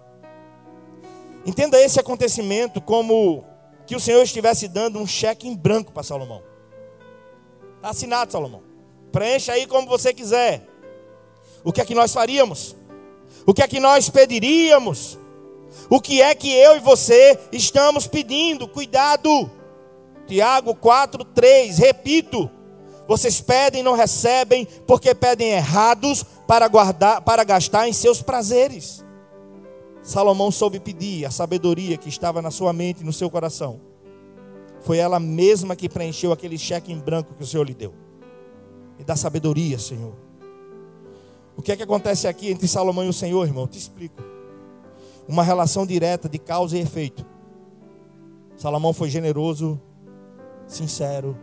Entenda 1.46 1.80
esse 1.80 2.00
acontecimento 2.00 2.82
como 2.82 3.44
que 3.86 3.96
o 3.96 4.00
Senhor 4.00 4.24
estivesse 4.24 4.68
dando 4.68 4.98
um 4.98 5.06
cheque 5.06 5.48
em 5.48 5.56
branco 5.56 5.92
para 5.92 6.02
Salomão. 6.02 6.42
Está 7.76 7.92
assinado, 7.92 8.32
Salomão. 8.32 8.64
Preencha 9.12 9.54
aí 9.54 9.68
como 9.68 9.88
você 9.88 10.14
quiser. 10.14 10.68
O 11.64 11.72
que 11.72 11.80
é 11.80 11.86
que 11.86 11.96
nós 11.96 12.12
faríamos? 12.12 12.76
O 13.46 13.54
que 13.54 13.62
é 13.62 13.68
que 13.68 13.80
nós 13.80 14.10
pediríamos? 14.10 15.18
O 15.90 16.00
que 16.00 16.22
é 16.22 16.34
que 16.36 16.52
eu 16.52 16.78
e 16.78 16.80
você 16.80 17.38
estamos 17.52 18.08
pedindo? 18.08 18.68
Cuidado. 18.68 19.50
Tiago 20.28 20.76
4, 20.76 21.24
3. 21.26 21.78
Repito. 21.78 22.50
Vocês 23.08 23.42
pedem 23.42 23.82
e 23.82 23.84
não 23.84 23.96
recebem, 23.96 24.68
porque 24.86 25.16
pedem 25.16 25.50
errados 25.50 26.24
para 26.48 26.68
guardar, 26.68 27.22
para 27.22 27.44
gastar 27.44 27.88
em 27.88 27.94
seus 27.94 28.22
prazeres. 28.22 29.04
Salomão 30.04 30.52
soube 30.52 30.80
pedir 30.80 31.26
a 31.26 31.32
sabedoria 31.32 31.98
que 31.98 32.08
estava 32.08 32.40
na 32.40 32.52
sua 32.52 32.72
mente 32.72 33.02
e 33.02 33.04
no 33.04 33.12
seu 33.12 33.30
coração. 33.30 33.82
Foi 34.82 34.98
ela 34.98 35.20
mesma 35.20 35.76
que 35.76 35.90
preencheu 35.90 36.32
aquele 36.32 36.58
cheque 36.58 36.92
em 36.92 37.00
branco 37.00 37.34
que 37.34 37.44
o 37.44 37.48
Senhor 37.48 37.64
lhe 37.64 37.74
deu. 37.74 37.94
E 39.00 39.04
dá 39.04 39.16
sabedoria, 39.16 39.80
Senhor. 39.80 40.14
O 41.58 41.62
que 41.62 41.72
é 41.72 41.76
que 41.76 41.84
acontece 41.84 42.28
aqui 42.28 42.52
entre 42.52 42.68
Salomão 42.68 43.04
e 43.04 43.10
o 43.10 43.14
Senhor, 43.14 43.46
irmão? 43.46 43.64
Eu 43.64 43.68
te 43.68 43.78
explico. 43.80 44.29
Uma 45.30 45.44
relação 45.44 45.86
direta 45.86 46.28
de 46.28 46.40
causa 46.40 46.76
e 46.76 46.82
efeito. 46.82 47.24
Salomão 48.58 48.92
foi 48.92 49.12
generoso, 49.12 49.80
sincero, 50.68 51.38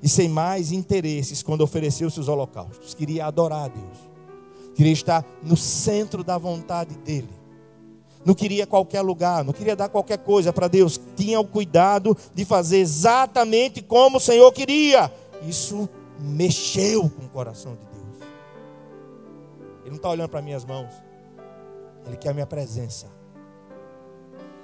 e 0.00 0.08
sem 0.08 0.28
mais 0.28 0.70
interesses 0.70 1.42
quando 1.42 1.62
ofereceu 1.62 2.08
seus 2.10 2.28
holocaustos. 2.28 2.94
Queria 2.94 3.26
adorar 3.26 3.64
a 3.64 3.68
Deus, 3.68 3.98
queria 4.76 4.92
estar 4.92 5.24
no 5.42 5.56
centro 5.56 6.22
da 6.22 6.38
vontade 6.38 6.96
dEle. 6.98 7.28
Não 8.24 8.34
queria 8.34 8.68
qualquer 8.68 9.00
lugar, 9.00 9.42
não 9.42 9.52
queria 9.52 9.74
dar 9.74 9.88
qualquer 9.88 10.18
coisa 10.18 10.52
para 10.52 10.68
Deus. 10.68 11.00
Tinha 11.16 11.40
o 11.40 11.44
cuidado 11.44 12.16
de 12.32 12.44
fazer 12.44 12.78
exatamente 12.78 13.82
como 13.82 14.18
o 14.18 14.20
Senhor 14.20 14.52
queria. 14.52 15.12
Isso 15.42 15.88
mexeu 16.20 17.10
com 17.10 17.24
o 17.24 17.28
coração 17.28 17.72
de 17.72 17.84
Deus. 17.84 18.28
Ele 19.80 19.90
não 19.90 19.96
está 19.96 20.08
olhando 20.08 20.28
para 20.28 20.40
minhas 20.40 20.64
mãos, 20.64 20.92
Ele 22.08 22.16
quer 22.16 22.30
a 22.30 22.34
minha 22.34 22.46
presença. 22.46 23.06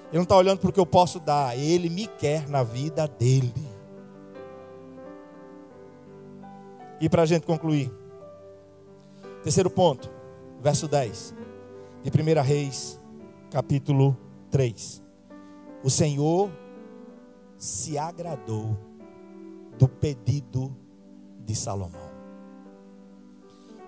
Ele 0.08 0.16
não 0.16 0.22
está 0.22 0.36
olhando 0.36 0.58
para 0.58 0.70
o 0.70 0.72
que 0.72 0.80
eu 0.80 0.86
posso 0.86 1.20
dar, 1.20 1.56
Ele 1.56 1.88
me 1.90 2.06
quer 2.06 2.48
na 2.48 2.62
vida 2.62 3.06
dele. 3.06 3.52
E 7.00 7.08
para 7.08 7.22
a 7.22 7.26
gente 7.26 7.46
concluir, 7.46 7.92
terceiro 9.42 9.68
ponto, 9.68 10.10
verso 10.60 10.88
10, 10.88 11.34
de 12.02 12.10
1 12.10 12.42
Reis, 12.42 13.00
capítulo 13.50 14.16
3. 14.50 15.02
O 15.82 15.90
Senhor 15.90 16.50
se 17.58 17.98
agradou 17.98 18.76
do 19.78 19.88
pedido 19.88 20.74
de 21.40 21.54
Salomão. 21.54 22.14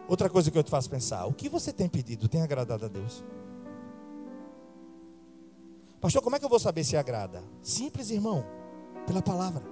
Outra 0.08 0.28
coisa 0.28 0.50
que 0.50 0.58
eu 0.58 0.62
te 0.62 0.70
faço 0.70 0.90
pensar: 0.90 1.26
o 1.26 1.32
que 1.32 1.48
você 1.48 1.72
tem 1.72 1.88
pedido 1.88 2.28
tem 2.28 2.42
agradado 2.42 2.84
a 2.84 2.88
Deus? 2.88 3.24
Pastor, 6.00 6.22
como 6.22 6.36
é 6.36 6.38
que 6.38 6.44
eu 6.44 6.50
vou 6.50 6.58
saber 6.58 6.84
se 6.84 6.96
agrada? 6.96 7.42
Simples, 7.62 8.10
irmão, 8.10 8.44
pela 9.06 9.22
palavra. 9.22 9.62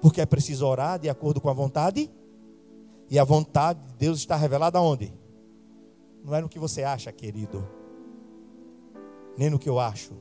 Porque 0.00 0.20
é 0.20 0.26
preciso 0.26 0.66
orar 0.66 0.98
de 0.98 1.08
acordo 1.08 1.40
com 1.40 1.50
a 1.50 1.52
vontade. 1.52 2.10
E 3.08 3.18
a 3.18 3.24
vontade 3.24 3.80
de 3.88 3.94
Deus 3.94 4.18
está 4.18 4.36
revelada 4.36 4.80
onde? 4.80 5.12
não 6.24 6.34
é 6.34 6.40
no 6.40 6.48
que 6.48 6.58
você 6.58 6.82
acha, 6.82 7.10
querido, 7.12 7.66
nem 9.36 9.50
no 9.50 9.58
que 9.58 9.68
eu 9.68 9.78
acho, 9.78 10.12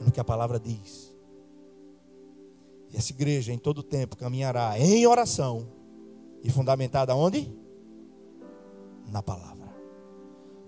é 0.00 0.04
no 0.04 0.12
que 0.12 0.20
a 0.20 0.24
palavra 0.24 0.58
diz. 0.58 1.14
E 2.90 2.96
essa 2.96 3.12
igreja 3.12 3.52
em 3.52 3.58
todo 3.58 3.82
tempo 3.82 4.16
caminhará 4.16 4.78
em 4.78 5.06
oração 5.06 5.68
e 6.42 6.50
fundamentada 6.50 7.14
onde? 7.14 7.52
Na 9.06 9.22
palavra. 9.22 9.68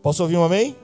Posso 0.03 0.23
ouvir 0.23 0.37
um 0.37 0.45
amém? 0.45 0.77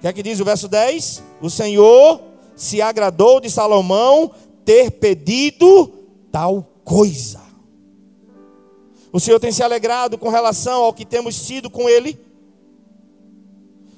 O 0.00 0.02
que 0.02 0.08
é 0.08 0.12
que 0.14 0.22
diz 0.22 0.40
o 0.40 0.46
verso 0.46 0.66
10? 0.66 1.22
O 1.42 1.50
Senhor 1.50 2.22
se 2.56 2.80
agradou 2.80 3.38
de 3.38 3.50
Salomão 3.50 4.30
ter 4.64 4.92
pedido 4.92 5.92
tal 6.32 6.66
coisa. 6.82 7.42
O 9.12 9.20
Senhor 9.20 9.38
tem 9.38 9.52
se 9.52 9.62
alegrado 9.62 10.16
com 10.16 10.30
relação 10.30 10.84
ao 10.84 10.94
que 10.94 11.04
temos 11.04 11.36
sido 11.36 11.68
com 11.68 11.86
Ele? 11.86 12.18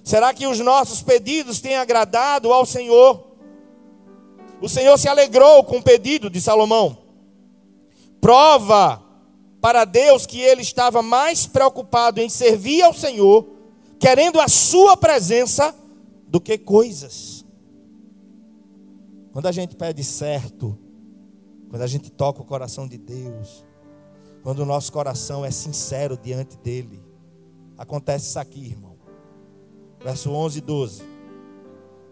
Será 0.02 0.34
que 0.34 0.44
os 0.44 0.58
nossos 0.58 1.02
pedidos 1.02 1.60
têm 1.60 1.76
agradado 1.76 2.52
ao 2.52 2.66
Senhor? 2.66 3.24
O 4.60 4.68
Senhor 4.68 4.98
se 4.98 5.06
alegrou 5.06 5.62
com 5.62 5.78
o 5.78 5.82
pedido 5.84 6.28
de 6.28 6.40
Salomão. 6.40 6.98
Prova 8.20 9.00
para 9.60 9.84
Deus 9.84 10.26
que 10.26 10.40
ele 10.40 10.62
estava 10.62 11.00
mais 11.00 11.46
preocupado 11.46 12.20
em 12.20 12.28
servir 12.28 12.82
ao 12.82 12.92
Senhor, 12.92 13.46
querendo 14.00 14.40
a 14.40 14.48
sua 14.48 14.96
presença, 14.96 15.72
do 16.32 16.40
que 16.40 16.56
coisas. 16.56 17.44
Quando 19.32 19.46
a 19.46 19.52
gente 19.52 19.76
pede 19.76 20.02
certo, 20.02 20.78
quando 21.68 21.82
a 21.82 21.86
gente 21.86 22.10
toca 22.10 22.40
o 22.40 22.44
coração 22.44 22.88
de 22.88 22.96
Deus, 22.96 23.62
quando 24.42 24.60
o 24.60 24.64
nosso 24.64 24.90
coração 24.90 25.44
é 25.44 25.50
sincero 25.50 26.16
diante 26.16 26.56
dele, 26.56 27.04
acontece 27.76 28.30
isso 28.30 28.38
aqui, 28.38 28.64
irmão. 28.64 28.96
Verso 30.02 30.30
11 30.30 30.58
e 30.58 30.60
12. 30.62 31.02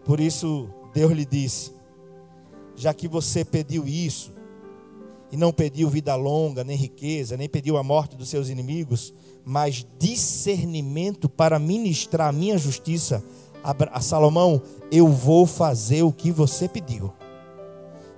Por 0.05 0.19
isso, 0.19 0.69
Deus 0.93 1.11
lhe 1.11 1.25
disse: 1.25 1.71
Já 2.75 2.93
que 2.93 3.07
você 3.07 3.43
pediu 3.43 3.87
isso, 3.87 4.31
e 5.31 5.37
não 5.37 5.51
pediu 5.51 5.89
vida 5.89 6.13
longa, 6.15 6.63
nem 6.63 6.77
riqueza, 6.77 7.35
nem 7.35 7.49
pediu 7.49 7.75
a 7.75 7.83
morte 7.83 8.15
dos 8.15 8.29
seus 8.29 8.49
inimigos, 8.49 9.13
mas 9.43 9.85
discernimento 9.97 11.27
para 11.27 11.57
ministrar 11.57 12.29
a 12.29 12.31
minha 12.31 12.57
justiça 12.57 13.23
a 13.63 14.01
Salomão, 14.01 14.61
eu 14.91 15.07
vou 15.07 15.45
fazer 15.45 16.03
o 16.03 16.11
que 16.11 16.31
você 16.31 16.67
pediu. 16.67 17.13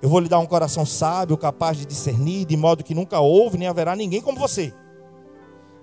Eu 0.02 0.10
vou 0.10 0.20
lhe 0.20 0.28
dar 0.28 0.40
um 0.40 0.46
coração 0.46 0.86
sábio, 0.86 1.38
capaz 1.38 1.78
de 1.78 1.86
discernir, 1.86 2.46
de 2.46 2.58
modo 2.58 2.84
que 2.84 2.94
nunca 2.94 3.20
houve 3.20 3.58
nem 3.58 3.68
haverá 3.68 3.96
ninguém 3.96 4.22
como 4.22 4.38
você. 4.38 4.74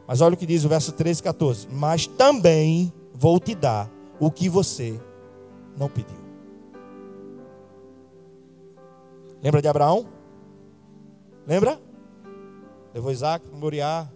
Mas 0.06 0.20
olha 0.20 0.34
o 0.34 0.36
que 0.36 0.44
diz 0.44 0.64
o 0.64 0.68
verso 0.68 0.92
13 0.92 1.20
e 1.20 1.22
14: 1.22 1.68
Mas 1.70 2.06
também 2.06 2.92
vou 3.14 3.40
te 3.40 3.54
dar 3.54 3.90
o 4.18 4.30
que 4.30 4.48
você 4.48 5.00
não 5.76 5.88
pediu. 5.88 6.18
Lembra 9.42 9.62
de 9.62 9.68
Abraão? 9.68 10.06
Lembra? 11.46 11.80
Levou 12.92 13.10
Isaac 13.10 13.46
para 13.46 13.58
Moriá, 13.58 14.08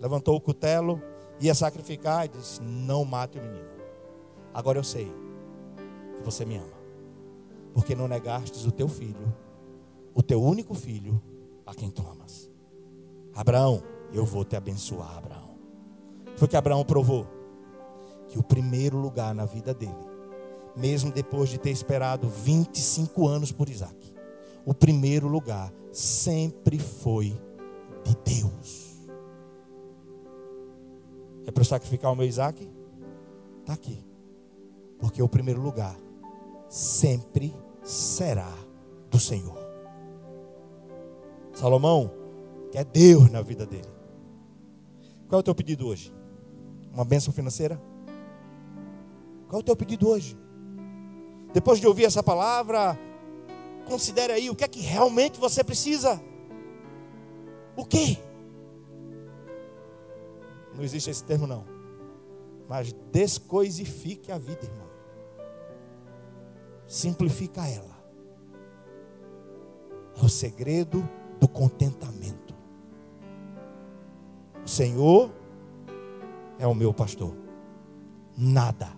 levantou 0.00 0.34
o 0.34 0.40
cutelo, 0.40 1.00
ia 1.40 1.54
sacrificar 1.54 2.24
e 2.24 2.28
disse: 2.28 2.60
Não 2.62 3.04
mate 3.04 3.38
o 3.38 3.42
menino. 3.42 3.75
Agora 4.56 4.78
eu 4.78 4.84
sei 4.84 5.12
que 6.16 6.22
você 6.22 6.42
me 6.46 6.56
ama 6.56 6.76
porque 7.74 7.94
não 7.94 8.08
negastes 8.08 8.64
o 8.64 8.72
teu 8.72 8.88
filho, 8.88 9.36
o 10.14 10.22
teu 10.22 10.42
único 10.42 10.72
filho, 10.72 11.20
a 11.66 11.74
quem 11.74 11.90
tu 11.90 12.00
amas. 12.08 12.50
Abraão, 13.34 13.82
eu 14.14 14.24
vou 14.24 14.46
te 14.46 14.56
abençoar, 14.56 15.18
Abraão. 15.18 15.58
Foi 16.36 16.48
que 16.48 16.56
Abraão 16.56 16.82
provou 16.86 17.26
que 18.28 18.38
o 18.38 18.42
primeiro 18.42 18.96
lugar 18.96 19.34
na 19.34 19.44
vida 19.44 19.74
dele, 19.74 19.92
mesmo 20.74 21.12
depois 21.12 21.50
de 21.50 21.58
ter 21.58 21.68
esperado 21.68 22.30
25 22.30 23.28
anos 23.28 23.52
por 23.52 23.68
Isaac, 23.68 24.14
o 24.64 24.72
primeiro 24.72 25.28
lugar 25.28 25.70
sempre 25.92 26.78
foi 26.78 27.38
de 28.04 28.16
Deus. 28.24 29.02
É 31.44 31.50
para 31.50 31.60
eu 31.60 31.66
sacrificar 31.66 32.10
o 32.10 32.16
meu 32.16 32.26
Isaac? 32.26 32.66
Está 33.60 33.74
aqui. 33.74 34.05
Porque 34.98 35.22
o 35.22 35.28
primeiro 35.28 35.60
lugar 35.60 35.96
sempre 36.68 37.54
será 37.82 38.52
do 39.10 39.18
Senhor. 39.18 39.58
Salomão 41.54 42.10
quer 42.70 42.84
Deus 42.84 43.30
na 43.30 43.40
vida 43.42 43.64
dele. 43.64 43.88
Qual 45.28 45.38
é 45.38 45.40
o 45.40 45.42
teu 45.42 45.54
pedido 45.54 45.86
hoje? 45.86 46.12
Uma 46.92 47.04
bênção 47.04 47.32
financeira? 47.32 47.80
Qual 49.48 49.60
é 49.60 49.62
o 49.62 49.64
teu 49.64 49.76
pedido 49.76 50.08
hoje? 50.08 50.36
Depois 51.52 51.80
de 51.80 51.86
ouvir 51.86 52.04
essa 52.04 52.22
palavra, 52.22 52.98
considere 53.86 54.32
aí 54.32 54.50
o 54.50 54.54
que 54.54 54.64
é 54.64 54.68
que 54.68 54.80
realmente 54.80 55.38
você 55.38 55.62
precisa. 55.62 56.20
O 57.76 57.84
que? 57.84 58.18
Não 60.74 60.82
existe 60.82 61.10
esse 61.10 61.24
termo 61.24 61.46
não. 61.46 61.64
Mas 62.68 62.92
descoisifique 63.12 64.32
a 64.32 64.38
vida, 64.38 64.64
irmão 64.64 64.85
simplifica 66.86 67.66
ela. 67.66 67.96
É 70.16 70.24
o 70.24 70.28
segredo 70.28 71.06
do 71.38 71.48
contentamento. 71.48 72.54
O 74.64 74.68
Senhor 74.68 75.30
é 76.58 76.66
o 76.66 76.74
meu 76.74 76.92
pastor, 76.92 77.34
nada 78.36 78.88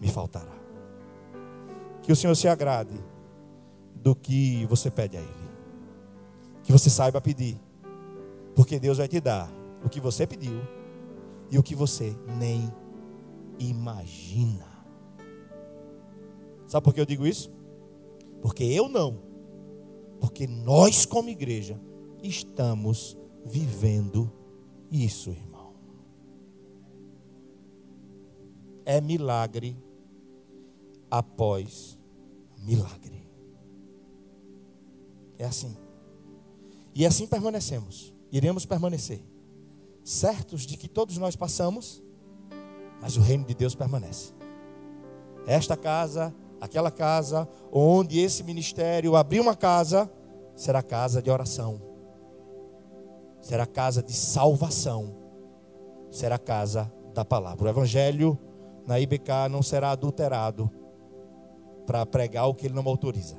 me 0.00 0.08
faltará. 0.08 0.54
Que 2.02 2.12
o 2.12 2.16
Senhor 2.16 2.34
se 2.34 2.48
agrade 2.48 2.94
do 3.94 4.14
que 4.14 4.64
você 4.66 4.90
pede 4.90 5.16
a 5.16 5.20
Ele, 5.20 5.50
que 6.62 6.70
você 6.70 6.88
saiba 6.88 7.20
pedir, 7.20 7.60
porque 8.54 8.78
Deus 8.78 8.98
vai 8.98 9.08
te 9.08 9.20
dar 9.20 9.50
o 9.84 9.88
que 9.88 10.00
você 10.00 10.26
pediu 10.26 10.60
e 11.50 11.58
o 11.58 11.62
que 11.62 11.74
você 11.74 12.16
nem 12.38 12.72
imagina. 13.58 14.75
Sabe 16.66 16.84
por 16.84 16.94
que 16.94 17.00
eu 17.00 17.06
digo 17.06 17.26
isso? 17.26 17.50
Porque 18.42 18.64
eu 18.64 18.88
não. 18.88 19.22
Porque 20.20 20.46
nós, 20.46 21.04
como 21.04 21.28
igreja, 21.28 21.80
estamos 22.22 23.16
vivendo 23.44 24.32
isso, 24.90 25.30
irmão. 25.30 25.74
É 28.84 29.00
milagre 29.00 29.76
após 31.10 31.98
milagre. 32.58 33.26
É 35.38 35.44
assim. 35.44 35.76
E 36.94 37.04
assim 37.04 37.26
permanecemos. 37.26 38.12
Iremos 38.32 38.64
permanecer. 38.64 39.22
Certos 40.02 40.62
de 40.62 40.76
que 40.76 40.88
todos 40.88 41.18
nós 41.18 41.36
passamos, 41.36 42.02
mas 43.00 43.16
o 43.16 43.20
reino 43.20 43.44
de 43.44 43.54
Deus 43.54 43.74
permanece. 43.74 44.32
Esta 45.46 45.76
casa 45.76 46.34
aquela 46.60 46.90
casa 46.90 47.48
onde 47.72 48.18
esse 48.18 48.42
ministério 48.42 49.16
abrir 49.16 49.40
uma 49.40 49.54
casa, 49.54 50.10
será 50.54 50.82
casa 50.82 51.20
de 51.20 51.30
oração, 51.30 51.80
será 53.40 53.66
casa 53.66 54.02
de 54.02 54.12
salvação, 54.12 55.14
será 56.10 56.38
casa 56.38 56.92
da 57.12 57.24
palavra. 57.24 57.66
O 57.66 57.68
evangelho 57.68 58.38
na 58.86 58.98
IBK 58.98 59.48
não 59.50 59.62
será 59.62 59.90
adulterado 59.90 60.70
para 61.86 62.04
pregar 62.06 62.48
o 62.48 62.54
que 62.54 62.66
ele 62.66 62.74
não 62.74 62.86
autoriza. 62.86 63.36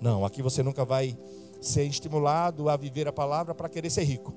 Não, 0.00 0.24
aqui 0.24 0.42
você 0.42 0.62
nunca 0.62 0.84
vai 0.84 1.18
ser 1.60 1.84
estimulado 1.84 2.68
a 2.68 2.76
viver 2.76 3.08
a 3.08 3.12
palavra 3.12 3.54
para 3.54 3.68
querer 3.68 3.90
ser 3.90 4.04
rico. 4.04 4.32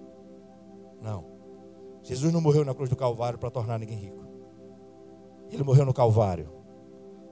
Não. 1.01 1.25
Jesus 2.01 2.31
não 2.31 2.41
morreu 2.41 2.63
na 2.65 2.73
cruz 2.73 2.89
do 2.89 2.95
Calvário 2.95 3.37
para 3.37 3.51
tornar 3.51 3.77
ninguém 3.77 3.97
rico. 3.97 4.25
Ele 5.51 5.63
morreu 5.63 5.85
no 5.85 5.93
Calvário 5.93 6.58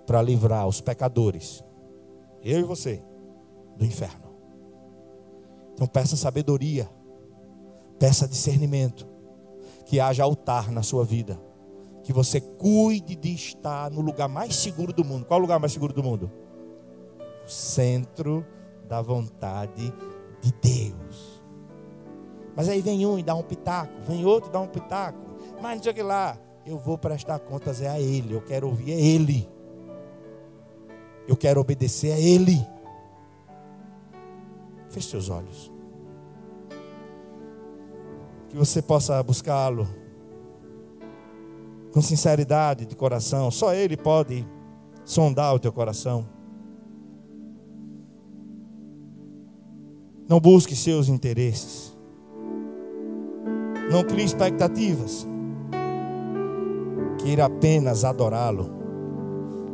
para 0.07 0.21
livrar 0.21 0.65
os 0.65 0.79
pecadores, 0.79 1.61
eu 2.41 2.59
e 2.59 2.63
você, 2.63 3.03
do 3.75 3.85
inferno. 3.85 4.27
Então 5.73 5.85
peça 5.85 6.15
sabedoria, 6.15 6.89
peça 7.99 8.27
discernimento, 8.27 9.05
que 9.85 9.99
haja 9.99 10.23
altar 10.23 10.71
na 10.71 10.81
sua 10.81 11.03
vida, 11.03 11.39
que 12.03 12.13
você 12.13 12.39
cuide 12.39 13.17
de 13.17 13.33
estar 13.35 13.91
no 13.91 13.99
lugar 13.99 14.29
mais 14.29 14.55
seguro 14.55 14.93
do 14.93 15.03
mundo. 15.03 15.25
Qual 15.25 15.39
o 15.39 15.41
lugar 15.41 15.59
mais 15.59 15.73
seguro 15.73 15.93
do 15.93 16.01
mundo? 16.01 16.31
O 17.45 17.49
centro 17.49 18.45
da 18.87 19.01
vontade 19.01 19.93
de 20.41 20.53
Deus. 20.61 21.43
Mas 22.55 22.69
aí 22.69 22.81
vem 22.81 23.05
um 23.05 23.19
e 23.19 23.23
dá 23.23 23.35
um 23.35 23.43
pitaco, 23.43 23.93
vem 24.07 24.25
outro 24.25 24.49
e 24.49 24.53
dá 24.53 24.61
um 24.61 24.67
pitaco. 24.67 25.19
Mas 25.61 25.75
não 25.75 25.83
sei 25.83 25.91
o 25.91 25.95
que 25.95 26.03
lá. 26.03 26.37
Eu 26.65 26.77
vou 26.77 26.97
prestar 26.97 27.39
contas 27.39 27.81
é 27.81 27.87
a 27.87 27.99
Ele, 27.99 28.33
eu 28.33 28.41
quero 28.41 28.67
ouvir 28.67 28.93
é 28.93 28.99
Ele. 28.99 29.56
Eu 31.27 31.35
quero 31.35 31.59
obedecer 31.59 32.13
a 32.13 32.19
Ele. 32.19 32.65
Feche 34.89 35.09
seus 35.09 35.29
olhos. 35.29 35.71
Que 38.49 38.55
você 38.55 38.81
possa 38.81 39.21
buscá-lo. 39.21 39.87
com 41.91 42.01
sinceridade 42.01 42.85
de 42.85 42.95
coração. 42.95 43.49
Só 43.49 43.73
Ele 43.73 43.97
pode 43.97 44.47
sondar 45.03 45.55
o 45.55 45.59
teu 45.59 45.73
coração. 45.73 46.27
Não 50.29 50.39
busque 50.39 50.75
seus 50.75 51.09
interesses. 51.09 51.97
Não 53.89 54.03
crie 54.03 54.25
expectativas. 54.25 55.25
Queira 57.17 57.45
apenas 57.45 58.03
adorá-lo. 58.03 58.69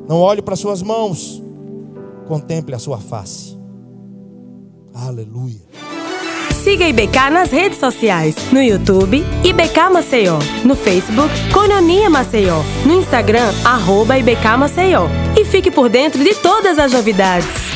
Não 0.07 0.21
olhe 0.21 0.41
para 0.41 0.55
suas 0.55 0.81
mãos. 0.81 1.42
Contemple 2.27 2.75
a 2.75 2.79
sua 2.79 2.97
face. 2.97 3.57
Aleluia. 4.93 5.61
Siga 6.63 6.87
IBK 6.87 7.29
nas 7.29 7.51
redes 7.51 7.77
sociais, 7.77 8.35
no 8.53 8.61
YouTube, 8.61 9.21
IBK 9.43 9.89
Maceió, 9.91 10.39
no 10.63 10.75
Facebook, 10.75 11.29
Cononia 11.51 12.09
Maceió, 12.09 12.63
no 12.85 12.93
Instagram, 12.93 13.51
arroba 13.65 14.17
IBK 14.17 14.57
Maceió. 14.57 15.09
E 15.37 15.43
fique 15.43 15.69
por 15.69 15.89
dentro 15.89 16.23
de 16.23 16.33
todas 16.35 16.79
as 16.79 16.93
novidades. 16.93 17.72